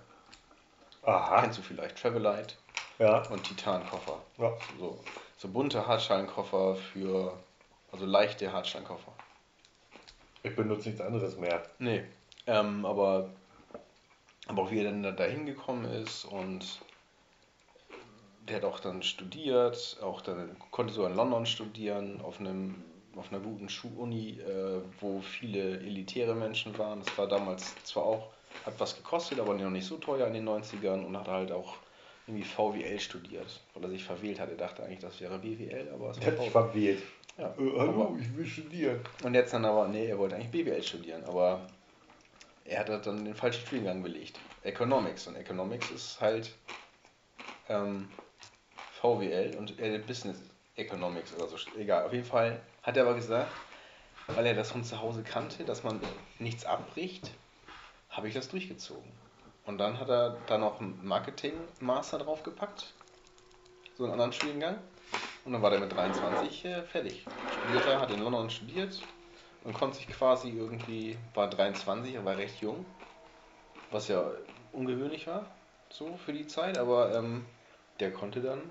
Aha. 1.02 1.40
Kennst 1.42 1.58
du 1.58 1.62
vielleicht 1.62 1.96
Travelite 2.00 2.54
Ja. 2.98 3.22
und 3.28 3.42
Titan-Koffer. 3.44 4.18
ja. 4.38 4.52
So, 4.78 4.98
so 5.36 5.48
bunte 5.48 5.86
Hartschalenkoffer 5.86 6.76
für, 6.76 7.32
also 7.92 8.04
leichte 8.06 8.52
Hartschalenkoffer. 8.52 9.12
Ich 10.42 10.54
benutze 10.56 10.88
nichts 10.88 11.00
anderes 11.00 11.36
mehr. 11.36 11.62
Nee, 11.78 12.04
ähm, 12.46 12.84
aber, 12.86 13.30
aber 14.46 14.62
auch 14.62 14.70
wie 14.70 14.78
er 14.78 14.84
dann 14.84 15.02
da 15.02 15.12
dahin 15.12 15.46
gekommen 15.46 15.84
ist 15.86 16.24
und 16.26 16.80
der 18.48 18.56
hat 18.56 18.64
auch 18.64 18.80
dann 18.80 19.02
studiert, 19.02 19.98
auch 20.02 20.20
dann 20.22 20.56
konnte 20.70 20.92
so 20.92 21.06
in 21.06 21.14
London 21.14 21.46
studieren, 21.46 22.20
auf 22.20 22.40
einem 22.40 22.84
auf 23.16 23.32
einer 23.32 23.40
guten 23.40 23.68
Schuluni, 23.68 24.38
äh, 24.38 24.80
wo 25.00 25.20
viele 25.20 25.78
elitäre 25.80 26.32
Menschen 26.34 26.78
waren. 26.78 27.00
Das 27.00 27.18
war 27.18 27.26
damals 27.26 27.74
zwar 27.82 28.04
auch, 28.04 28.28
hat 28.64 28.74
was 28.78 28.96
gekostet, 28.96 29.38
aber 29.40 29.54
noch 29.54 29.70
nicht 29.70 29.86
so 29.86 29.96
teuer 29.96 30.26
in 30.26 30.34
den 30.34 30.48
90ern 30.48 31.04
und 31.04 31.16
hat 31.16 31.28
halt 31.28 31.52
auch 31.52 31.76
irgendwie 32.26 32.44
VWL 32.44 32.98
studiert, 33.00 33.60
weil 33.74 33.84
er 33.84 33.90
sich 33.90 34.04
verwählt 34.04 34.38
hat. 34.40 34.50
Er 34.50 34.56
dachte 34.56 34.82
eigentlich, 34.84 34.98
das 35.00 35.20
wäre 35.20 35.38
BWL, 35.38 35.90
aber 35.92 36.10
es 36.10 36.18
Der 36.18 36.26
hat 36.28 36.36
war 36.38 36.44
sich 36.44 36.52
verwählt. 36.52 37.02
Ja, 37.38 37.46
Äh, 37.58 37.78
hallo, 37.78 38.04
aber- 38.04 38.18
ich 38.20 38.36
will 38.36 38.46
studieren. 38.46 39.00
und 39.24 39.34
jetzt 39.34 39.52
dann 39.54 39.64
aber, 39.64 39.88
nee, 39.88 40.06
er 40.06 40.18
wollte 40.18 40.34
eigentlich 40.36 40.50
BWL 40.50 40.82
studieren, 40.82 41.24
aber 41.24 41.66
er 42.64 42.80
hat 42.80 42.88
dann 43.06 43.24
den 43.24 43.34
falschen 43.34 43.66
Studiengang 43.66 44.02
belegt. 44.02 44.38
Economics. 44.62 45.26
Und 45.26 45.36
Economics 45.36 45.90
ist 45.90 46.20
halt 46.20 46.52
ähm, 47.68 48.08
VWL 49.00 49.56
und 49.56 49.78
äh, 49.80 49.98
Business 49.98 50.38
Economics 50.76 51.34
oder 51.34 51.48
so. 51.48 51.56
Egal, 51.78 52.04
auf 52.04 52.12
jeden 52.12 52.24
Fall 52.26 52.60
hat 52.82 52.96
er 52.96 53.04
aber 53.04 53.14
gesagt, 53.14 53.50
weil 54.28 54.46
er 54.46 54.54
das 54.54 54.70
von 54.70 54.84
zu 54.84 55.00
Hause 55.00 55.22
kannte, 55.22 55.64
dass 55.64 55.82
man 55.82 56.00
nichts 56.38 56.64
abbricht, 56.64 57.30
habe 58.10 58.28
ich 58.28 58.34
das 58.34 58.48
durchgezogen. 58.48 59.10
Und 59.64 59.78
dann 59.78 59.98
hat 59.98 60.08
er 60.08 60.36
da 60.46 60.58
noch 60.58 60.80
einen 60.80 61.06
Marketing-Master 61.06 62.18
draufgepackt, 62.18 62.92
so 63.96 64.04
einen 64.04 64.12
anderen 64.12 64.32
Studiengang. 64.32 64.78
Und 65.44 65.52
dann 65.52 65.62
war 65.62 65.70
der 65.70 65.80
mit 65.80 65.92
23 65.92 66.64
äh, 66.64 66.82
fertig. 66.82 67.24
Studiert 67.62 67.86
er, 67.86 68.00
hat 68.00 68.10
in 68.10 68.20
London 68.20 68.50
studiert 68.50 69.00
und 69.64 69.74
konnte 69.74 69.96
sich 69.96 70.08
quasi 70.08 70.50
irgendwie, 70.50 71.18
war 71.34 71.48
23, 71.48 72.14
er 72.14 72.24
war 72.24 72.36
recht 72.36 72.60
jung, 72.60 72.84
was 73.90 74.08
ja 74.08 74.30
ungewöhnlich 74.72 75.26
war, 75.26 75.46
so 75.88 76.16
für 76.24 76.32
die 76.32 76.46
Zeit, 76.46 76.78
aber 76.78 77.14
ähm, 77.14 77.44
der 77.98 78.12
konnte 78.12 78.40
dann 78.40 78.70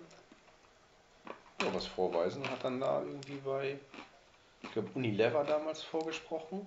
ja, 1.61 1.73
was 1.73 1.85
vorweisen 1.85 2.49
hat 2.49 2.63
dann 2.63 2.79
da 2.79 3.01
irgendwie 3.01 3.37
bei, 3.43 3.79
ich 4.61 4.71
glaube, 4.71 4.89
Unilever 4.95 5.43
damals 5.43 5.81
vorgesprochen. 5.81 6.65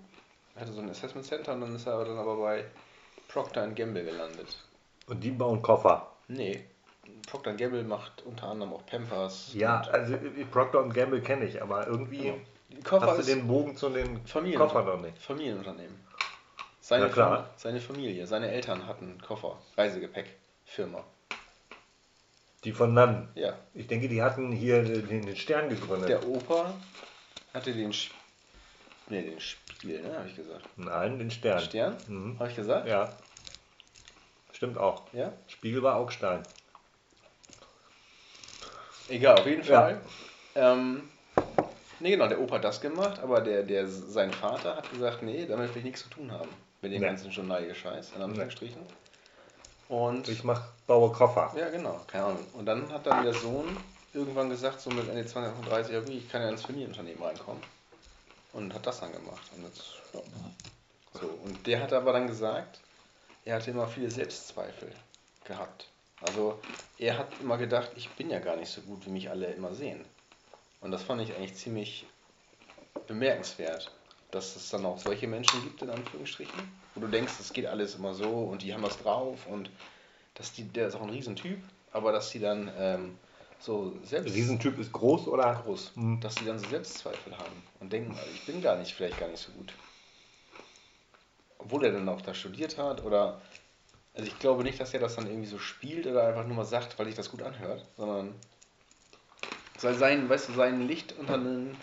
Er 0.54 0.62
hatte 0.62 0.72
so 0.72 0.80
ein 0.80 0.90
Assessment 0.90 1.26
Center 1.26 1.54
und 1.54 1.62
dann 1.62 1.74
ist 1.74 1.86
er 1.86 2.04
dann 2.04 2.18
aber 2.18 2.36
bei 2.36 2.64
Procter 3.28 3.66
Gamble 3.68 4.04
gelandet. 4.04 4.58
Und 5.06 5.20
die 5.24 5.30
bauen 5.30 5.62
Koffer. 5.62 6.08
Nee, 6.28 6.64
Procter 7.26 7.54
Gamble 7.54 7.82
macht 7.84 8.22
unter 8.22 8.48
anderem 8.48 8.74
auch 8.74 8.84
Pampers. 8.86 9.50
Ja, 9.54 9.80
also 9.80 10.14
äh, 10.14 10.44
Procter 10.50 10.82
Gamble 10.88 11.20
kenne 11.22 11.46
ich, 11.46 11.60
aber 11.62 11.86
irgendwie 11.86 12.28
Ja. 12.28 12.34
Koffer 12.84 13.06
hast 13.06 13.28
du 13.28 13.34
den 13.34 13.46
Bogen 13.46 13.76
zu 13.76 13.90
den 13.90 14.24
Familien 14.26 14.58
Koffern 14.60 14.86
noch 14.86 15.00
nicht. 15.00 15.18
Familienunternehmen. 15.18 15.94
Seine, 16.80 17.06
Na 17.06 17.12
klar. 17.12 17.50
Seine 17.56 17.80
Familie, 17.80 18.26
seine 18.26 18.50
Eltern 18.50 18.86
hatten 18.86 19.20
Koffer, 19.20 19.58
Reisegepäck, 19.76 20.26
Firma. 20.64 21.04
Die 22.64 22.72
von 22.72 22.94
Nannen. 22.94 23.28
Ja, 23.34 23.54
Ich 23.74 23.86
denke, 23.88 24.08
die 24.08 24.22
hatten 24.22 24.52
hier 24.52 24.82
den, 24.84 25.26
den 25.26 25.36
Stern 25.36 25.68
gegründet. 25.68 26.08
der 26.08 26.26
Opa 26.26 26.72
hatte 27.52 27.72
den, 27.72 27.92
Nee, 29.08 29.22
den 29.22 29.40
Spiegel, 29.40 30.00
ne, 30.02 30.16
habe 30.16 30.28
ich 30.28 30.36
gesagt. 30.36 30.64
Nein, 30.76 31.18
den 31.18 31.30
Stern. 31.30 31.60
Stern, 31.60 31.96
Mhm. 32.06 32.38
habe 32.38 32.48
ich 32.50 32.56
gesagt? 32.56 32.86
Ja. 32.88 33.12
Stimmt 34.52 34.78
auch. 34.78 35.02
Ja? 35.12 35.32
Spiegel 35.48 35.82
war 35.82 35.96
Augstein. 35.96 36.44
Egal, 39.08 39.38
auf 39.38 39.46
jeden 39.46 39.62
Ja. 39.64 39.80
Fall. 39.80 40.00
Ähm, 40.54 41.08
nee, 42.00 42.10
genau, 42.10 42.28
der 42.28 42.40
Opa 42.40 42.56
hat 42.56 42.64
das 42.64 42.80
gemacht, 42.80 43.18
aber 43.20 43.40
der, 43.40 43.62
der, 43.62 43.88
sein 43.88 44.32
Vater 44.32 44.76
hat 44.76 44.90
gesagt, 44.90 45.22
nee, 45.22 45.46
damit 45.46 45.70
will 45.70 45.78
ich 45.78 45.84
nichts 45.84 46.02
zu 46.04 46.10
tun 46.10 46.30
haben. 46.30 46.48
Mit 46.80 46.92
dem 46.92 47.00
Nee. 47.00 47.06
ganzen 47.06 47.30
Journalgescheiß, 47.30 48.12
in 48.16 48.22
Anführungsstrichen. 48.22 48.82
Und, 49.88 50.28
Ich 50.28 50.42
mach, 50.44 50.62
baue 50.86 51.12
Koffer. 51.12 51.52
ja, 51.56 51.68
genau, 51.70 52.00
keine 52.06 52.24
Ahnung. 52.26 52.46
Und 52.54 52.66
dann 52.66 52.90
hat 52.92 53.06
dann 53.06 53.24
der 53.24 53.34
Sohn 53.34 53.76
irgendwann 54.14 54.48
gesagt, 54.48 54.80
so 54.80 54.90
mit 54.90 55.08
Ende 55.08 55.24
20, 55.26 55.64
30, 55.66 55.92
ja, 55.92 56.06
wie, 56.06 56.18
ich 56.18 56.30
kann 56.30 56.42
ja 56.42 56.48
ins 56.48 56.62
Familienunternehmen 56.62 57.22
reinkommen. 57.22 57.62
Und 58.52 58.74
hat 58.74 58.86
das 58.86 59.00
dann 59.00 59.12
gemacht. 59.12 59.42
Und 59.56 59.64
jetzt, 59.64 59.84
ja. 60.12 60.20
So, 61.20 61.26
und 61.44 61.66
der 61.66 61.82
hat 61.82 61.92
aber 61.92 62.12
dann 62.12 62.26
gesagt, 62.26 62.80
er 63.44 63.56
hatte 63.56 63.70
immer 63.70 63.86
viele 63.86 64.10
Selbstzweifel 64.10 64.92
gehabt. 65.44 65.88
Also 66.20 66.58
er 66.98 67.18
hat 67.18 67.28
immer 67.40 67.58
gedacht, 67.58 67.90
ich 67.96 68.08
bin 68.10 68.30
ja 68.30 68.38
gar 68.38 68.56
nicht 68.56 68.70
so 68.70 68.80
gut, 68.82 69.04
wie 69.06 69.10
mich 69.10 69.28
alle 69.28 69.46
immer 69.46 69.74
sehen. 69.74 70.04
Und 70.80 70.90
das 70.90 71.02
fand 71.02 71.20
ich 71.22 71.34
eigentlich 71.34 71.54
ziemlich 71.54 72.06
bemerkenswert, 73.06 73.90
dass 74.30 74.56
es 74.56 74.70
dann 74.70 74.86
auch 74.86 74.98
solche 74.98 75.26
Menschen 75.26 75.62
gibt, 75.62 75.82
in 75.82 75.90
Anführungsstrichen, 75.90 76.60
wo 76.94 77.00
du 77.00 77.08
denkst, 77.08 77.34
es 77.40 77.52
geht 77.52 77.66
alles 77.66 77.96
immer 77.96 78.14
so 78.14 78.28
und 78.28 78.62
die 78.62 78.72
haben 78.72 78.82
das 78.82 78.98
drauf 78.98 79.46
und 79.46 79.70
dass 80.34 80.52
die, 80.52 80.64
der 80.64 80.88
ist 80.88 80.94
auch 80.94 81.02
ein 81.02 81.10
Riesentyp, 81.10 81.58
aber 81.92 82.12
dass 82.12 82.30
die 82.30 82.40
dann 82.40 82.70
ähm, 82.78 83.18
so 83.62 83.92
selbst 84.02 84.34
Riesentyp 84.34 84.78
ist 84.78 84.92
groß 84.92 85.28
oder? 85.28 85.62
groß, 85.64 85.92
Mhm. 85.96 86.20
dass 86.20 86.36
die 86.36 86.44
dann 86.44 86.58
so 86.58 86.66
Selbstzweifel 86.68 87.38
haben 87.38 87.62
und 87.80 87.92
denken, 87.92 88.18
also 88.18 88.30
ich 88.32 88.44
bin 88.44 88.60
gar 88.60 88.76
nicht, 88.76 88.92
vielleicht 88.92 89.18
gar 89.18 89.28
nicht 89.28 89.40
so 89.40 89.52
gut. 89.52 89.72
Obwohl 91.58 91.84
er 91.84 91.92
dann 91.92 92.08
auch 92.08 92.20
da 92.20 92.34
studiert 92.34 92.76
hat 92.76 93.04
oder, 93.04 93.40
also 94.14 94.26
ich 94.26 94.38
glaube 94.40 94.64
nicht, 94.64 94.80
dass 94.80 94.92
er 94.94 95.00
das 95.00 95.14
dann 95.14 95.26
irgendwie 95.26 95.48
so 95.48 95.58
spielt 95.58 96.06
oder 96.06 96.26
einfach 96.26 96.46
nur 96.46 96.56
mal 96.56 96.64
sagt, 96.64 96.98
weil 96.98 97.06
sich 97.06 97.14
das 97.14 97.30
gut 97.30 97.42
anhört, 97.42 97.86
sondern 97.96 98.34
soll 99.78 99.94
sein, 99.94 100.28
weißt 100.28 100.48
du, 100.48 100.52
sein 100.54 100.86
Licht 100.88 101.12
unter 101.18 101.34
einen 101.34 101.76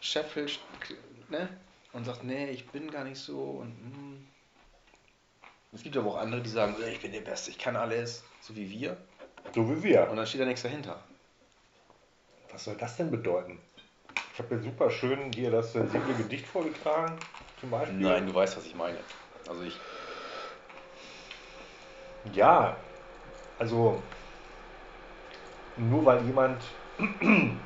Scheffel, 0.00 0.48
ne? 1.30 1.48
Und 1.92 2.04
sagt, 2.04 2.24
nee, 2.24 2.50
ich 2.50 2.70
bin 2.72 2.90
gar 2.90 3.04
nicht 3.04 3.18
so 3.18 3.40
und 3.40 3.68
hm. 3.68 4.26
Es 5.72 5.82
gibt 5.82 5.96
aber 5.96 6.10
auch 6.12 6.18
andere, 6.18 6.40
die 6.40 6.50
sagen, 6.50 6.76
ich 6.92 7.00
bin 7.00 7.12
der 7.12 7.20
Beste, 7.20 7.50
ich 7.50 7.58
kann 7.58 7.74
alles, 7.74 8.22
so 8.40 8.54
wie 8.54 8.70
wir. 8.70 8.96
So 9.52 9.68
wie 9.70 9.82
wir. 9.82 10.08
Und 10.10 10.16
dann 10.16 10.26
steht 10.26 10.40
da 10.40 10.44
nichts 10.44 10.62
dahinter. 10.62 10.98
Was 12.50 12.64
soll 12.64 12.76
das 12.76 12.96
denn 12.96 13.10
bedeuten? 13.10 13.58
Ich 14.32 14.38
habe 14.38 14.54
ja 14.54 14.60
super 14.60 14.90
schön 14.90 15.32
hier 15.32 15.50
das 15.50 15.72
sensible 15.72 16.14
Gedicht 16.14 16.46
vorgetragen. 16.46 17.16
Zum 17.60 17.70
Beispiel. 17.70 17.98
Nein, 17.98 18.26
du 18.26 18.34
weißt, 18.34 18.56
was 18.56 18.66
ich 18.66 18.74
meine. 18.74 18.98
Also 19.48 19.62
ich, 19.62 19.78
Ja, 22.32 22.76
also 23.58 24.02
nur 25.76 26.04
weil 26.04 26.24
jemand 26.24 26.62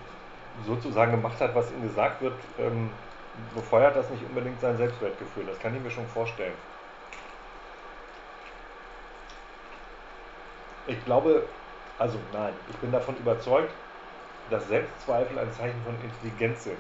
sozusagen 0.65 1.13
gemacht 1.13 1.41
hat, 1.41 1.55
was 1.55 1.71
ihm 1.71 1.83
gesagt 1.83 2.21
wird, 2.21 2.35
ähm, 2.59 2.91
befeuert 3.55 3.95
das 3.95 4.11
nicht 4.11 4.25
unbedingt 4.25 4.61
sein 4.61 4.77
Selbstwertgefühl. 4.77 5.47
Das 5.47 5.59
kann 5.61 5.75
ich 5.77 5.83
mir 5.83 5.91
schon 5.91 6.09
vorstellen. 6.09 6.55
Ich 10.87 11.05
glaube, 11.05 11.47
also 11.99 12.19
nein, 12.33 12.55
ich 12.71 12.77
bin 12.77 12.93
davon 12.93 13.17
überzeugt, 13.17 13.73
dass 14.51 14.67
Selbstzweifel 14.69 15.39
ein 15.39 15.53
Zeichen 15.53 15.83
von 15.83 15.95
Intelligenz 16.01 16.65
sind. 16.65 16.79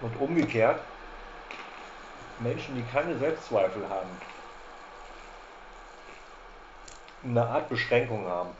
Und 0.00 0.16
umgekehrt, 0.20 0.80
Menschen, 2.38 2.76
die 2.76 2.84
keine 2.84 3.18
Selbstzweifel 3.18 3.88
haben, 3.88 4.08
eine 7.24 7.44
Art 7.44 7.68
Beschränkung 7.68 8.26
haben. 8.26 8.50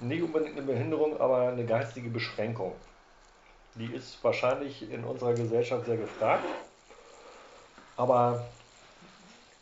Nicht 0.00 0.22
unbedingt 0.22 0.56
eine 0.56 0.66
Behinderung, 0.66 1.20
aber 1.20 1.48
eine 1.48 1.64
geistige 1.64 2.08
Beschränkung. 2.08 2.74
Die 3.74 3.92
ist 3.92 4.22
wahrscheinlich 4.24 4.90
in 4.90 5.04
unserer 5.04 5.34
Gesellschaft 5.34 5.84
sehr 5.84 5.98
gefragt. 5.98 6.44
Aber 7.96 8.46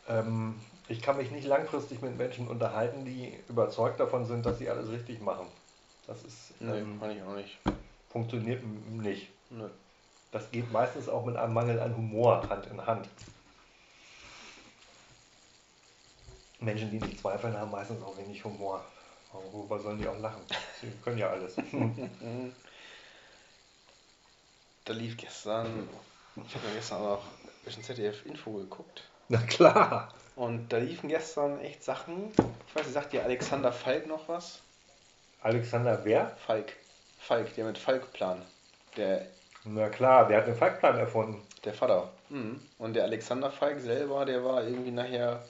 ähm, 0.07 0.55
ich 0.87 1.01
kann 1.01 1.17
mich 1.17 1.31
nicht 1.31 1.47
langfristig 1.47 2.01
mit 2.01 2.17
Menschen 2.17 2.47
unterhalten, 2.47 3.05
die 3.05 3.33
überzeugt 3.49 3.99
davon 3.99 4.25
sind, 4.25 4.45
dass 4.45 4.59
sie 4.59 4.69
alles 4.69 4.89
richtig 4.89 5.21
machen. 5.21 5.47
Das 6.07 6.23
ist, 6.23 6.59
nee, 6.59 6.79
ähm, 6.79 6.99
kann 6.99 7.11
ich 7.11 7.21
auch 7.23 7.35
nicht. 7.35 7.57
funktioniert 8.09 8.63
nicht. 8.63 9.29
Nö. 9.49 9.69
Das 10.31 10.51
geht 10.51 10.71
meistens 10.71 11.09
auch 11.09 11.25
mit 11.25 11.35
einem 11.37 11.53
Mangel 11.53 11.79
an 11.79 11.95
Humor 11.95 12.47
Hand 12.49 12.67
in 12.67 12.85
Hand. 12.85 13.07
Menschen, 16.59 16.91
die 16.91 16.99
nicht 16.99 17.19
zweifeln, 17.19 17.57
haben 17.57 17.71
meistens 17.71 18.03
auch 18.03 18.17
wenig 18.17 18.43
Humor. 18.43 18.83
Worüber 19.51 19.79
sollen 19.79 19.97
die 19.97 20.07
auch 20.07 20.17
lachen? 20.19 20.41
Sie 20.81 20.91
können 21.03 21.17
ja 21.17 21.29
alles. 21.29 21.55
Da 24.87 24.93
lief 24.93 25.17
gestern, 25.17 25.89
ich 26.35 26.53
habe 26.53 26.67
ja 26.67 26.73
gestern 26.75 27.01
auch 27.01 27.23
ein 27.65 27.83
ZDF 27.83 28.23
Info 28.27 28.51
geguckt. 28.53 29.01
Na 29.29 29.39
klar. 29.39 30.13
Und 30.35 30.69
da 30.73 30.77
liefen 30.77 31.07
gestern 31.09 31.59
echt 31.61 31.83
Sachen. 31.83 32.31
Ich 32.67 32.75
weiß 32.75 32.83
nicht, 32.85 32.93
sagt 32.93 33.13
dir 33.13 33.23
Alexander 33.23 33.71
Falk 33.71 34.07
noch 34.07 34.27
was? 34.27 34.59
Alexander 35.41 36.03
wer? 36.03 36.35
Falk. 36.45 36.73
Falk, 37.19 37.53
der 37.55 37.65
mit 37.65 37.77
Falkplan. 37.77 38.41
Der, 38.97 39.25
Na 39.63 39.89
klar, 39.89 40.27
der 40.27 40.39
hat 40.39 40.47
den 40.47 40.55
Falkplan 40.55 40.97
erfunden. 40.97 41.41
der 41.63 41.73
Vater. 41.73 42.11
Mhm. 42.29 42.61
Und 42.77 42.93
der 42.95 43.03
Alexander 43.03 43.49
Falk 43.51 43.79
selber, 43.79 44.25
der 44.25 44.43
war 44.43 44.63
irgendwie 44.63 44.91
nachher 44.91 45.43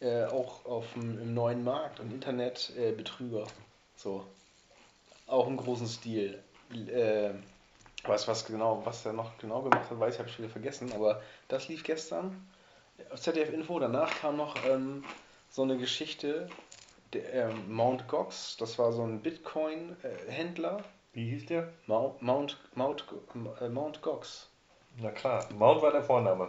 äh, 0.00 0.24
auch 0.24 0.64
auf 0.64 0.86
dem, 0.94 1.20
im 1.20 1.34
neuen 1.34 1.62
Markt 1.62 2.00
und 2.00 2.10
Internet 2.10 2.72
äh, 2.76 2.92
Betrüger. 2.92 3.46
So. 3.96 4.26
Auch 5.26 5.46
im 5.46 5.56
großen 5.56 5.86
Stil. 5.86 6.42
Äh, 6.72 7.30
weiß 8.04 8.28
was 8.28 8.46
genau, 8.46 8.82
was 8.84 9.04
er 9.04 9.12
noch 9.12 9.36
genau 9.38 9.62
gemacht 9.62 9.90
hat, 9.90 9.98
weiß 9.98 10.14
ich, 10.14 10.18
habe 10.20 10.28
ich 10.28 10.38
wieder 10.38 10.48
vergessen, 10.48 10.92
aber 10.92 11.22
das 11.48 11.68
lief 11.68 11.82
gestern 11.82 12.46
auf 13.10 13.20
ZDF 13.20 13.52
Info. 13.52 13.78
Danach 13.78 14.10
kam 14.20 14.36
noch 14.36 14.54
ähm, 14.66 15.04
so 15.50 15.62
eine 15.62 15.76
Geschichte, 15.78 16.48
der, 17.12 17.48
ähm, 17.48 17.72
Mount 17.72 18.08
Gox, 18.08 18.56
das 18.58 18.78
war 18.78 18.92
so 18.92 19.02
ein 19.02 19.20
Bitcoin-Händler. 19.20 20.82
Wie 21.12 21.30
hieß 21.30 21.46
der? 21.46 21.72
Mount, 21.86 22.20
Mount, 22.20 22.58
Mount, 22.74 23.04
äh, 23.60 23.68
Mount 23.68 24.02
Gox. 24.02 24.48
Na 24.98 25.10
klar, 25.10 25.46
Mount 25.52 25.82
war 25.82 25.92
der 25.92 26.02
Vorname. 26.02 26.48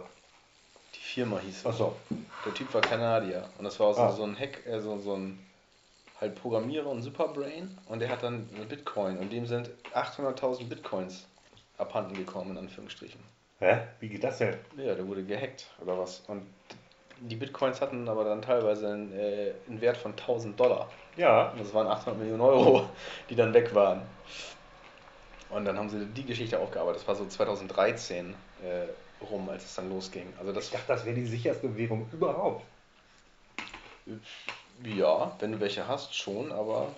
Die 0.94 1.00
Firma 1.00 1.38
hieß 1.38 1.62
so. 1.62 1.68
Achso. 1.68 1.96
Der 2.44 2.54
Typ 2.54 2.72
war 2.74 2.80
Kanadier 2.80 3.48
und 3.58 3.64
das 3.64 3.78
war 3.80 3.94
so, 3.94 4.00
Ah. 4.00 4.12
so 4.12 4.24
ein 4.24 4.38
Hack, 4.38 4.66
äh, 4.66 4.80
so, 4.80 4.98
so 4.98 5.14
ein 5.14 5.38
halt 6.20 6.34
Programmierer 6.34 6.88
und 6.88 7.02
Superbrain 7.02 7.78
und 7.86 8.00
der 8.00 8.08
hat 8.08 8.22
dann 8.22 8.48
eine 8.54 8.64
Bitcoin 8.64 9.18
und 9.18 9.30
dem 9.32 9.46
sind 9.46 9.70
800.000 9.94 10.68
Bitcoins 10.68 11.26
abhanden 11.76 12.14
gekommen, 12.14 12.52
in 12.52 12.58
Anführungsstrichen. 12.58 13.20
Hä? 13.60 13.78
Wie 14.00 14.08
geht 14.08 14.22
das 14.22 14.38
denn? 14.38 14.56
Ja, 14.76 14.94
der 14.94 15.06
wurde 15.06 15.24
gehackt 15.24 15.66
oder 15.80 15.98
was. 15.98 16.20
Und 16.28 16.42
die 17.20 17.34
Bitcoins 17.36 17.80
hatten 17.80 18.08
aber 18.08 18.24
dann 18.24 18.40
teilweise 18.40 18.86
einen, 18.88 19.12
äh, 19.18 19.52
einen 19.68 19.80
Wert 19.80 19.96
von 19.96 20.12
1000 20.16 20.58
Dollar. 20.58 20.88
Ja. 21.16 21.50
Und 21.50 21.60
das 21.60 21.74
waren 21.74 21.88
800 21.88 22.20
Millionen 22.20 22.40
Euro, 22.42 22.88
die 23.28 23.34
dann 23.34 23.52
weg 23.52 23.74
waren. 23.74 24.02
Und 25.50 25.64
dann 25.64 25.76
haben 25.76 25.88
sie 25.88 26.06
die 26.06 26.24
Geschichte 26.24 26.58
aufgearbeitet. 26.58 27.00
Das 27.00 27.08
war 27.08 27.16
so 27.16 27.26
2013 27.26 28.34
äh, 28.62 29.24
rum, 29.24 29.48
als 29.48 29.64
es 29.64 29.74
dann 29.74 29.88
losging. 29.88 30.32
Also 30.38 30.52
das 30.52 30.66
Ich 30.66 30.70
dachte, 30.70 30.86
das 30.88 31.04
wäre 31.04 31.16
die 31.16 31.26
sicherste 31.26 31.76
Währung 31.76 32.08
überhaupt. 32.12 32.64
ja, 34.84 35.36
wenn 35.40 35.52
du 35.52 35.60
welche 35.60 35.88
hast, 35.88 36.14
schon, 36.14 36.52
aber 36.52 36.88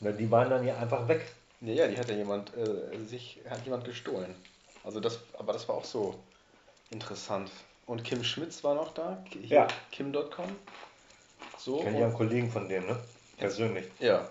Na, 0.00 0.12
die 0.12 0.30
waren 0.30 0.48
dann 0.48 0.66
ja 0.66 0.76
einfach 0.78 1.06
weg. 1.08 1.26
ja, 1.60 1.74
ja 1.74 1.88
die 1.88 1.98
hat 1.98 2.08
ja 2.08 2.16
jemand 2.16 2.56
äh, 2.56 2.98
sich 3.04 3.40
hat 3.50 3.64
jemand 3.64 3.84
gestohlen. 3.84 4.34
Also 4.84 5.00
das, 5.00 5.20
aber 5.38 5.52
das 5.52 5.68
war 5.68 5.76
auch 5.76 5.84
so 5.84 6.18
interessant. 6.90 7.50
Und 7.86 8.04
Kim 8.04 8.22
Schmitz 8.24 8.62
war 8.62 8.74
noch 8.74 8.94
da, 8.94 9.22
hier, 9.30 9.46
Ja. 9.46 9.68
Kim.com. 9.90 10.56
So. 11.58 11.78
Ich 11.78 11.84
kenne 11.84 12.00
ja 12.00 12.06
einen 12.06 12.14
Kollegen 12.14 12.50
von 12.50 12.68
dem, 12.68 12.86
ne? 12.86 12.98
Persönlich. 13.36 13.86
Ja. 13.98 14.28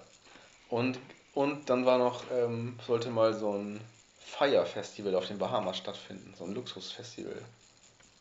Und, 0.69 0.99
und 1.33 1.69
dann 1.69 1.85
war 1.85 1.97
noch, 1.97 2.23
ähm, 2.31 2.79
sollte 2.85 3.09
mal 3.09 3.33
so 3.33 3.53
ein 3.53 3.81
Fire-Festival 4.19 5.15
auf 5.15 5.27
den 5.27 5.37
Bahamas 5.37 5.77
stattfinden, 5.77 6.33
so 6.37 6.45
ein 6.45 6.53
Luxusfestival. 6.53 7.41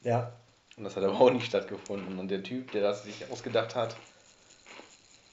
Ja. 0.03 0.33
Und 0.77 0.85
das 0.85 0.97
hat 0.97 1.05
aber 1.05 1.21
auch 1.21 1.31
nicht 1.31 1.47
stattgefunden. 1.47 2.19
Und 2.19 2.29
der 2.29 2.43
Typ, 2.43 2.73
der 2.73 2.83
das 2.83 3.05
sich 3.05 3.31
ausgedacht 3.31 3.75
hat, 3.75 3.97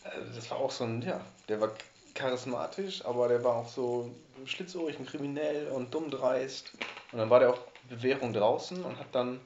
äh, 0.03 0.09
das 0.35 0.49
war 0.51 0.57
auch 0.57 0.71
so 0.71 0.83
ein, 0.83 1.01
ja, 1.01 1.21
der 1.47 1.61
war 1.61 1.71
charismatisch, 2.15 3.05
aber 3.05 3.27
der 3.27 3.43
war 3.43 3.55
auch 3.55 3.67
so 3.67 4.09
schlitzohrig 4.45 4.97
und 4.97 5.05
kriminell 5.05 5.67
und 5.67 5.93
dumm 5.93 6.09
dreist. 6.09 6.71
Und 7.11 7.19
dann 7.19 7.29
war 7.29 7.39
der 7.39 7.51
auf 7.51 7.59
Bewährung 7.89 8.33
draußen 8.33 8.83
und 8.83 8.97
hat 8.97 9.13
dann 9.13 9.39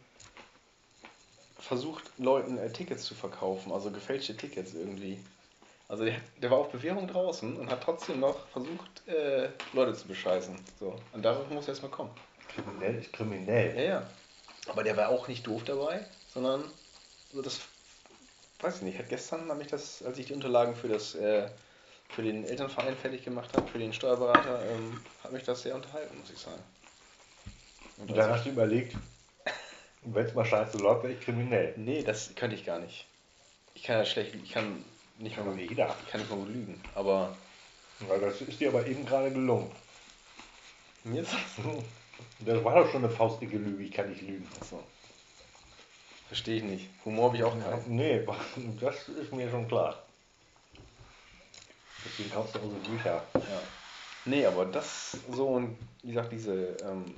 versucht, 1.57 2.03
Leuten 2.17 2.57
äh, 2.57 2.71
Tickets 2.71 3.03
zu 3.03 3.13
verkaufen, 3.13 3.71
also 3.71 3.91
gefälschte 3.91 4.35
Tickets 4.35 4.73
irgendwie. 4.73 5.19
Also 5.87 6.05
der, 6.05 6.15
der 6.41 6.51
war 6.51 6.59
auf 6.59 6.71
Bewährung 6.71 7.07
draußen 7.07 7.57
und 7.57 7.69
hat 7.69 7.83
trotzdem 7.83 8.19
noch 8.19 8.47
versucht, 8.47 9.07
äh, 9.07 9.49
Leute 9.73 9.93
zu 9.93 10.07
bescheißen. 10.07 10.55
So. 10.79 10.95
Und 11.13 11.23
darauf 11.23 11.49
muss 11.49 11.65
er 11.65 11.69
erstmal 11.69 11.91
kommen. 11.91 12.11
Kriminell 12.47 12.95
ist 12.95 13.11
kriminell. 13.11 13.75
Ja, 13.75 13.83
ja. 13.83 14.09
Aber 14.67 14.83
der 14.83 14.95
war 14.97 15.09
auch 15.09 15.27
nicht 15.27 15.45
doof 15.47 15.63
dabei, 15.65 16.05
sondern 16.33 16.63
so 17.33 17.41
das, 17.41 17.59
weiß 18.61 18.77
ich 18.77 18.81
nicht, 18.83 18.99
hat 18.99 19.09
gestern, 19.09 19.49
habe 19.49 19.61
ich 19.61 19.67
das, 19.67 20.03
als 20.03 20.17
ich 20.19 20.27
die 20.27 20.33
Unterlagen 20.33 20.75
für 20.75 20.87
das, 20.87 21.15
äh, 21.15 21.49
für 22.09 22.23
den 22.23 22.43
Elternverein 22.43 22.95
fertig 22.97 23.23
gemacht 23.23 23.55
habe, 23.55 23.67
für 23.67 23.79
den 23.79 23.93
Steuerberater, 23.93 24.61
ähm, 24.71 24.99
hat 25.23 25.31
mich 25.31 25.43
das 25.43 25.61
sehr 25.61 25.75
unterhalten, 25.75 26.17
muss 26.19 26.29
ich 26.31 26.37
sagen. 26.39 26.61
Und 27.97 28.09
Und 28.11 28.17
dann 28.17 28.29
hast 28.31 28.45
du 28.45 28.49
überlegt, 28.49 28.95
wenn 30.03 30.25
es 30.25 30.33
mal 30.33 30.45
scheiße 30.45 30.77
läuft, 30.77 31.03
wäre 31.03 31.13
ich 31.13 31.21
kriminell. 31.21 31.73
nee, 31.77 32.03
das 32.03 32.33
könnte 32.35 32.55
ich 32.55 32.65
gar 32.65 32.79
nicht. 32.79 33.05
Ich 33.75 33.83
kann 33.83 33.97
ja 33.97 34.05
schlecht, 34.05 34.33
ich 34.35 34.51
kann 34.51 34.83
nicht 35.19 35.37
mal, 35.37 35.45
doch 35.45 35.55
jeder. 35.57 35.95
ich 36.05 36.11
kann 36.11 36.21
nicht 36.21 36.29
mal 36.29 36.37
gut 36.37 36.47
lügen, 36.49 36.81
aber 36.95 37.35
Ja, 38.07 38.17
das 38.17 38.41
ist 38.41 38.59
dir 38.59 38.69
aber 38.69 38.85
eben 38.87 39.05
gerade 39.05 39.31
gelungen. 39.31 39.71
mir 41.03 41.21
ist 41.21 41.31
das 41.33 41.65
Das 42.39 42.63
war 42.63 42.75
doch 42.75 42.91
schon 42.91 43.03
eine 43.03 43.13
faustige 43.13 43.57
Lüge, 43.57 43.83
ich 43.83 43.91
kann 43.91 44.09
nicht 44.09 44.21
lügen. 44.21 44.47
so. 44.69 44.81
Verstehe 46.27 46.57
ich 46.57 46.63
nicht. 46.63 46.89
Humor 47.05 47.27
habe 47.27 47.37
ich 47.37 47.43
auch 47.43 47.57
keinen. 47.59 47.95
Nee, 47.95 48.25
das 48.81 49.09
ist 49.09 49.31
mir 49.33 49.49
schon 49.49 49.67
klar. 49.67 50.01
Deswegen 52.05 52.31
kaufst 52.31 52.55
du 52.55 52.59
unsere 52.59 52.81
Bücher. 52.81 53.23
Ja. 53.33 53.41
Nee, 54.25 54.45
aber 54.45 54.65
das 54.65 55.17
so 55.31 55.47
und 55.47 55.77
wie 56.03 56.09
gesagt, 56.09 56.31
diese 56.31 56.77
ähm, 56.83 57.15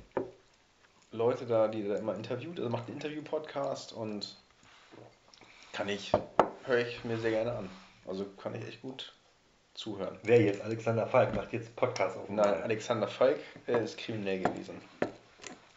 Leute 1.10 1.46
da, 1.46 1.68
die 1.68 1.86
da 1.86 1.96
immer 1.96 2.14
interviewt, 2.14 2.58
also 2.58 2.70
macht 2.70 2.86
einen 2.86 2.94
Interview-Podcast 2.96 3.92
und 3.92 4.36
kann 5.72 5.88
ich, 5.88 6.12
höre 6.64 6.86
ich 6.86 7.04
mir 7.04 7.18
sehr 7.18 7.30
gerne 7.30 7.52
an. 7.52 7.70
Also 8.06 8.24
kann 8.42 8.54
ich 8.54 8.66
echt 8.66 8.82
gut 8.82 9.12
zuhören. 9.74 10.18
Wer 10.22 10.40
jetzt? 10.42 10.62
Alexander 10.62 11.06
Falk 11.06 11.34
macht 11.34 11.52
jetzt 11.52 11.74
Podcast 11.76 12.16
auf 12.16 12.28
Nein. 12.28 12.62
Alexander 12.62 13.08
Falk 13.08 13.38
äh, 13.66 13.82
ist 13.84 13.96
kriminell 13.98 14.40
gewesen. 14.40 14.80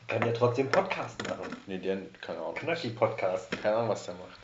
Kann 0.07 0.25
ja 0.25 0.31
trotzdem 0.33 0.69
Podcast 0.69 1.21
machen. 1.27 1.55
Nee, 1.65 1.79
der, 1.79 1.97
keine 2.21 2.39
Ahnung. 2.39 2.55
Knacki-Podcast. 2.55 3.51
Keine 3.61 3.75
Ahnung, 3.77 3.89
was 3.89 4.05
der 4.05 4.15
macht. 4.15 4.39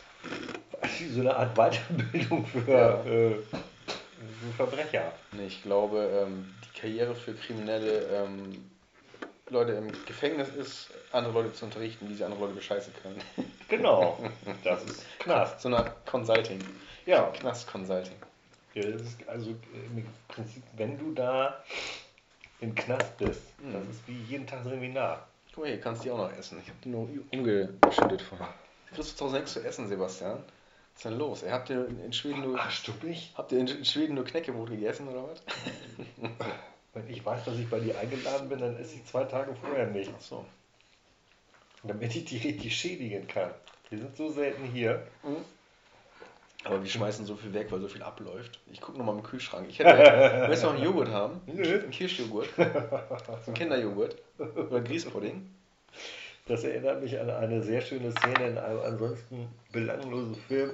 So 1.13 1.19
eine 1.21 1.35
Art 1.35 1.55
Weiterbildung 1.55 2.45
für, 2.45 2.67
Ja. 2.71 3.03
äh, 3.05 3.35
für 4.41 4.53
Verbrecher. 4.53 5.13
Nee, 5.31 5.47
ich 5.47 5.63
glaube, 5.63 6.23
ähm, 6.23 6.53
die 6.63 6.79
Karriere 6.79 7.15
für 7.15 7.33
kriminelle 7.33 8.05
ähm, 8.07 8.69
Leute 9.49 9.73
im 9.73 9.91
Gefängnis 10.05 10.49
ist, 10.49 10.89
andere 11.11 11.33
Leute 11.33 11.53
zu 11.53 11.65
unterrichten, 11.65 12.09
wie 12.09 12.15
sie 12.15 12.23
andere 12.23 12.41
Leute 12.41 12.55
bescheißen 12.55 12.93
können. 13.01 13.21
Genau. 13.67 14.19
Das 14.65 14.83
ist 14.83 15.05
Knast. 15.19 15.61
So 15.61 15.69
eine 15.69 15.93
Consulting. 16.05 16.59
Ja. 17.05 17.31
Knast-Consulting. 17.31 18.17
Ja, 18.73 18.83
also 19.27 19.51
im 19.51 20.05
Prinzip, 20.27 20.61
wenn 20.75 20.97
du 20.99 21.13
da 21.13 21.63
im 22.59 22.75
Knast 22.75 23.17
bist, 23.17 23.41
das 23.71 23.83
ist 23.83 24.07
wie 24.07 24.21
jeden 24.23 24.45
Tag 24.45 24.65
Seminar. 24.65 25.25
Guck 25.53 25.63
mal, 25.63 25.69
hier 25.69 25.79
kannst 25.79 26.01
du 26.01 26.03
die 26.03 26.11
auch 26.11 26.17
noch 26.17 26.37
essen. 26.37 26.59
Ich 26.61 26.67
habe 26.67 26.79
die 26.83 26.89
nur 26.89 27.07
umgeschüttet 27.31 28.21
vorher. 28.21 28.53
Kriegst 28.93 29.19
du 29.19 29.25
doch 29.25 29.31
nichts 29.31 29.53
zu 29.53 29.63
essen, 29.63 29.87
Sebastian? 29.87 30.43
Was 31.01 31.05
ist 31.05 31.13
denn 31.13 31.19
los? 31.19 31.43
Habt 31.49 31.69
ihr 31.71 31.87
in 31.87 32.13
Schweden 32.13 32.41
nur, 32.41 32.59
Ach, 32.59 32.83
du 32.83 33.07
mich? 33.07 33.33
habt 33.35 33.51
ihr 33.51 33.57
in 33.57 33.85
Schweden 33.85 34.13
nur 34.13 34.23
Knäckebrot 34.23 34.69
gegessen 34.69 35.07
oder 35.07 35.27
was? 35.29 35.41
Wenn 36.93 37.09
ich 37.09 37.25
weiß, 37.25 37.43
dass 37.43 37.57
ich 37.57 37.67
bei 37.67 37.79
dir 37.79 37.97
eingeladen 37.97 38.49
bin, 38.49 38.59
dann 38.59 38.77
esse 38.77 38.97
ich 38.97 39.05
zwei 39.05 39.23
Tage 39.23 39.55
vorher 39.55 39.87
nicht. 39.87 40.11
Ach 40.15 40.21
so. 40.21 40.45
Damit 41.81 42.15
ich 42.15 42.25
die 42.25 42.37
richtig 42.37 42.77
schädigen 42.77 43.27
kann. 43.27 43.49
Wir 43.89 43.97
sind 43.97 44.15
so 44.15 44.29
selten 44.29 44.63
hier. 44.65 45.07
Aber 46.65 46.83
wir 46.83 46.89
schmeißen 46.89 47.25
so 47.25 47.35
viel 47.35 47.51
weg, 47.55 47.71
weil 47.71 47.81
so 47.81 47.87
viel 47.87 48.03
abläuft. 48.03 48.59
Ich 48.71 48.79
gucke 48.79 48.99
nochmal 48.99 49.15
im 49.15 49.23
Kühlschrank. 49.23 49.65
Ich 49.69 49.79
hätte, 49.79 50.45
willst 50.49 50.61
du 50.61 50.67
noch 50.67 50.75
einen 50.75 50.83
Joghurt 50.83 51.09
haben? 51.09 51.41
Nö. 51.47 51.79
Einen 51.79 51.89
Kirschjoghurt? 51.89 52.47
Einen 52.59 53.55
Kinderjoghurt? 53.55 54.17
Oder 54.37 54.81
Grießpudding? 54.81 55.49
Das 56.51 56.65
erinnert 56.65 57.01
mich 57.01 57.17
an 57.17 57.29
eine 57.29 57.63
sehr 57.63 57.79
schöne 57.79 58.11
Szene 58.11 58.49
in 58.49 58.57
einem 58.57 58.81
ansonsten 58.81 59.47
belanglosen 59.71 60.35
Film. 60.35 60.71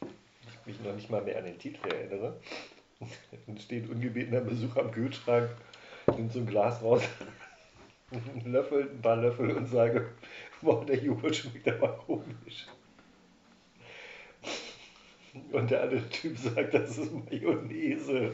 Ich 0.00 0.66
mich 0.66 0.80
noch 0.80 0.94
nicht 0.94 1.10
mal 1.10 1.20
mehr 1.20 1.36
an 1.36 1.44
den 1.44 1.58
Titel 1.58 1.86
erinnere. 1.92 2.40
Dann 3.46 3.58
steht 3.58 3.90
ungebetener 3.90 4.40
Besuch 4.40 4.74
am 4.78 4.90
Kühlschrank, 4.90 5.50
nimmt 6.16 6.32
so 6.32 6.38
ein 6.38 6.46
Glas 6.46 6.80
raus, 6.82 7.02
einen 8.12 8.50
Löffel, 8.50 8.92
ein 8.92 9.02
paar 9.02 9.16
Löffel 9.16 9.50
und 9.50 9.66
sage, 9.66 10.08
boah, 10.62 10.86
der 10.86 10.96
Joghurt 10.96 11.36
schmeckt 11.36 11.68
aber 11.68 11.98
komisch. 11.98 12.66
Und 15.52 15.70
der 15.70 15.82
andere 15.82 16.08
Typ 16.08 16.38
sagt, 16.38 16.72
das 16.72 16.96
ist 16.96 17.12
Mayonnaise. 17.12 18.32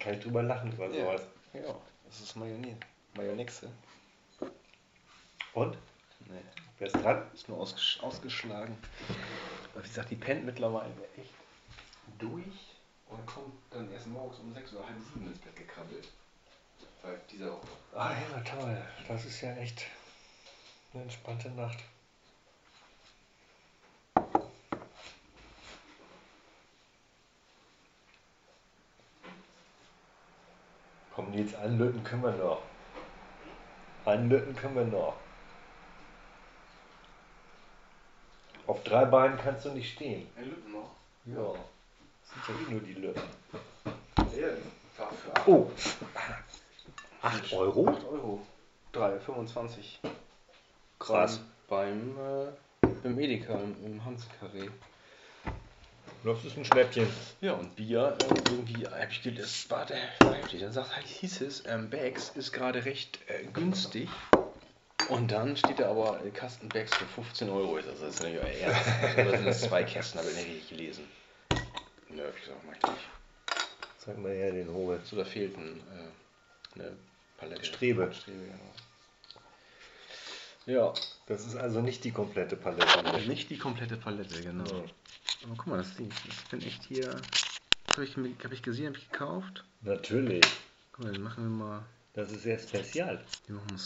Kann 0.00 0.14
ich 0.14 0.20
drüber 0.20 0.42
lachen 0.42 0.72
über 0.72 0.86
Ja. 0.86 1.04
sowas. 1.04 1.28
Ja, 1.52 1.76
das 2.10 2.20
ist 2.20 2.36
Mayonnaise. 2.36 2.76
Mayonnaise. 3.14 3.70
Und? 5.54 5.76
Nee. 6.26 6.40
Wer 6.78 6.86
ist 6.86 6.96
dran? 6.96 7.22
Ist 7.34 7.48
nur 7.48 7.58
ausgesch 7.58 8.00
ausgeschlagen. 8.02 8.76
Aber 9.72 9.84
wie 9.84 9.88
gesagt, 9.88 10.10
die 10.10 10.16
pennt 10.16 10.44
mittlerweile 10.44 10.92
echt 11.16 11.30
durch 12.18 12.74
und 13.08 13.26
kommt 13.26 13.54
dann 13.70 13.90
erst 13.92 14.06
morgens 14.08 14.38
um 14.40 14.52
6 14.52 14.74
oder 14.74 14.86
halb 14.86 14.96
7 15.14 15.26
ins 15.26 15.38
Bett 15.38 15.56
gekrabbelt. 15.56 16.08
Weil 17.02 17.20
dieser 17.30 17.58
Ah 17.94 18.12
ja, 18.12 18.40
toll. 18.40 18.82
Das 19.08 19.24
ist 19.24 19.40
ja 19.40 19.54
echt 19.56 19.86
eine 20.92 21.04
entspannte 21.04 21.50
Nacht. 21.50 21.78
Komm, 31.20 31.32
Nils, 31.32 31.54
anlöten 31.54 32.02
können 32.02 32.22
wir 32.22 32.32
noch. 32.32 32.62
Anlöten 34.06 34.56
können 34.56 34.74
wir 34.74 34.84
noch. 34.86 35.16
Auf 38.66 38.82
drei 38.84 39.04
Beinen 39.04 39.36
kannst 39.36 39.66
du 39.66 39.70
nicht 39.70 39.92
stehen. 39.92 40.26
ein 40.34 40.44
Lütten 40.46 40.72
noch. 40.72 40.90
Ja. 41.26 41.52
Das 42.22 42.46
sind 42.46 42.48
ja 42.48 42.54
eh 42.54 42.72
nur 42.72 42.80
die 42.80 42.94
8 44.98 45.46
Oh! 45.46 45.70
8 47.20 47.52
Euro? 47.52 47.88
8 47.88 48.04
Euro. 48.06 48.40
3,25. 48.94 49.98
Krass. 50.98 51.42
Beim, 51.68 52.16
äh, 52.16 52.86
beim 53.02 53.18
Edeka 53.18 53.58
im, 53.58 53.76
im 53.84 54.04
Hanskarree. 54.06 54.70
Das 56.22 56.44
ist 56.44 56.56
ein 56.56 56.64
Schnäppchen. 56.64 57.06
Ja, 57.40 57.54
und 57.54 57.76
Bier, 57.76 58.16
äh, 58.20 58.50
irgendwie, 58.50 58.86
hab 58.86 59.10
ich 59.10 59.22
gelesen, 59.22 59.42
das 59.42 59.70
war 59.70 59.86
der 59.86 59.96
heftig. 59.96 60.60
Dann 60.60 60.72
sagt, 60.72 60.94
halt, 60.94 61.06
hieß 61.06 61.40
es, 61.40 61.64
ähm, 61.66 61.88
Bags 61.88 62.30
ist 62.34 62.52
gerade 62.52 62.84
recht 62.84 63.18
äh, 63.28 63.44
günstig. 63.46 64.08
Und 65.08 65.32
dann 65.32 65.56
steht 65.56 65.80
da 65.80 65.90
aber 65.90 66.22
äh, 66.24 66.30
Kasten 66.30 66.68
Bags 66.68 66.94
für 66.94 67.06
15 67.06 67.48
Euro. 67.48 67.76
Sag, 67.80 67.86
Das 68.00 68.14
ist 68.14 68.22
nicht 68.22 68.38
euer 68.38 68.44
Ernst. 68.44 68.80
Also, 69.02 69.20
Oder 69.22 69.36
sind 69.38 69.46
das 69.46 69.60
zwei 69.62 69.82
Kästen, 69.82 70.20
habe 70.20 70.30
ich 70.30 70.36
nicht 70.36 70.48
richtig 70.48 70.68
gelesen. 70.68 71.04
Nö, 72.10 72.22
hab 72.22 72.34
ich 72.36 72.42
gesagt, 72.42 72.60
mach 72.66 72.76
ich 72.76 72.82
nicht. 72.82 73.08
Zeig 73.98 74.18
mal 74.18 74.32
her 74.32 74.52
den 74.52 74.72
Hobel. 74.72 75.00
So, 75.04 75.16
da 75.16 75.24
fehlt 75.24 75.56
ein, 75.56 75.80
äh, 75.94 76.80
eine 76.80 76.92
Palette. 77.38 77.64
Strebe. 77.64 78.10
Strebe, 78.12 78.44
genau. 78.44 78.72
Ja, 80.70 80.94
das 81.26 81.46
ist 81.46 81.56
also 81.56 81.80
nicht 81.80 82.04
die 82.04 82.12
komplette 82.12 82.54
Palette. 82.54 83.18
hier. 83.18 83.28
Nicht 83.28 83.50
die 83.50 83.58
komplette 83.58 83.96
Palette, 83.96 84.40
genau. 84.40 84.64
Ja. 84.64 84.84
Aber 85.44 85.54
guck 85.56 85.66
mal, 85.66 85.78
das 85.78 85.96
Ding, 85.96 86.08
ich 86.28 86.48
bin 86.48 86.62
echt 86.62 86.84
hier. 86.84 87.10
Das 87.86 87.96
habe 87.96 88.04
ich, 88.04 88.16
hab 88.44 88.52
ich 88.52 88.62
gesehen, 88.62 88.86
habe 88.86 88.98
ich 88.98 89.10
gekauft. 89.10 89.64
Natürlich. 89.82 90.44
Guck 90.92 91.06
mal, 91.06 91.12
den 91.12 91.22
machen 91.22 91.42
wir 91.42 91.64
mal. 91.64 91.84
Das 92.12 92.30
ist 92.30 92.44
sehr 92.44 92.58
spezial. 92.58 93.20
Wir 93.46 93.56
machen 93.56 93.78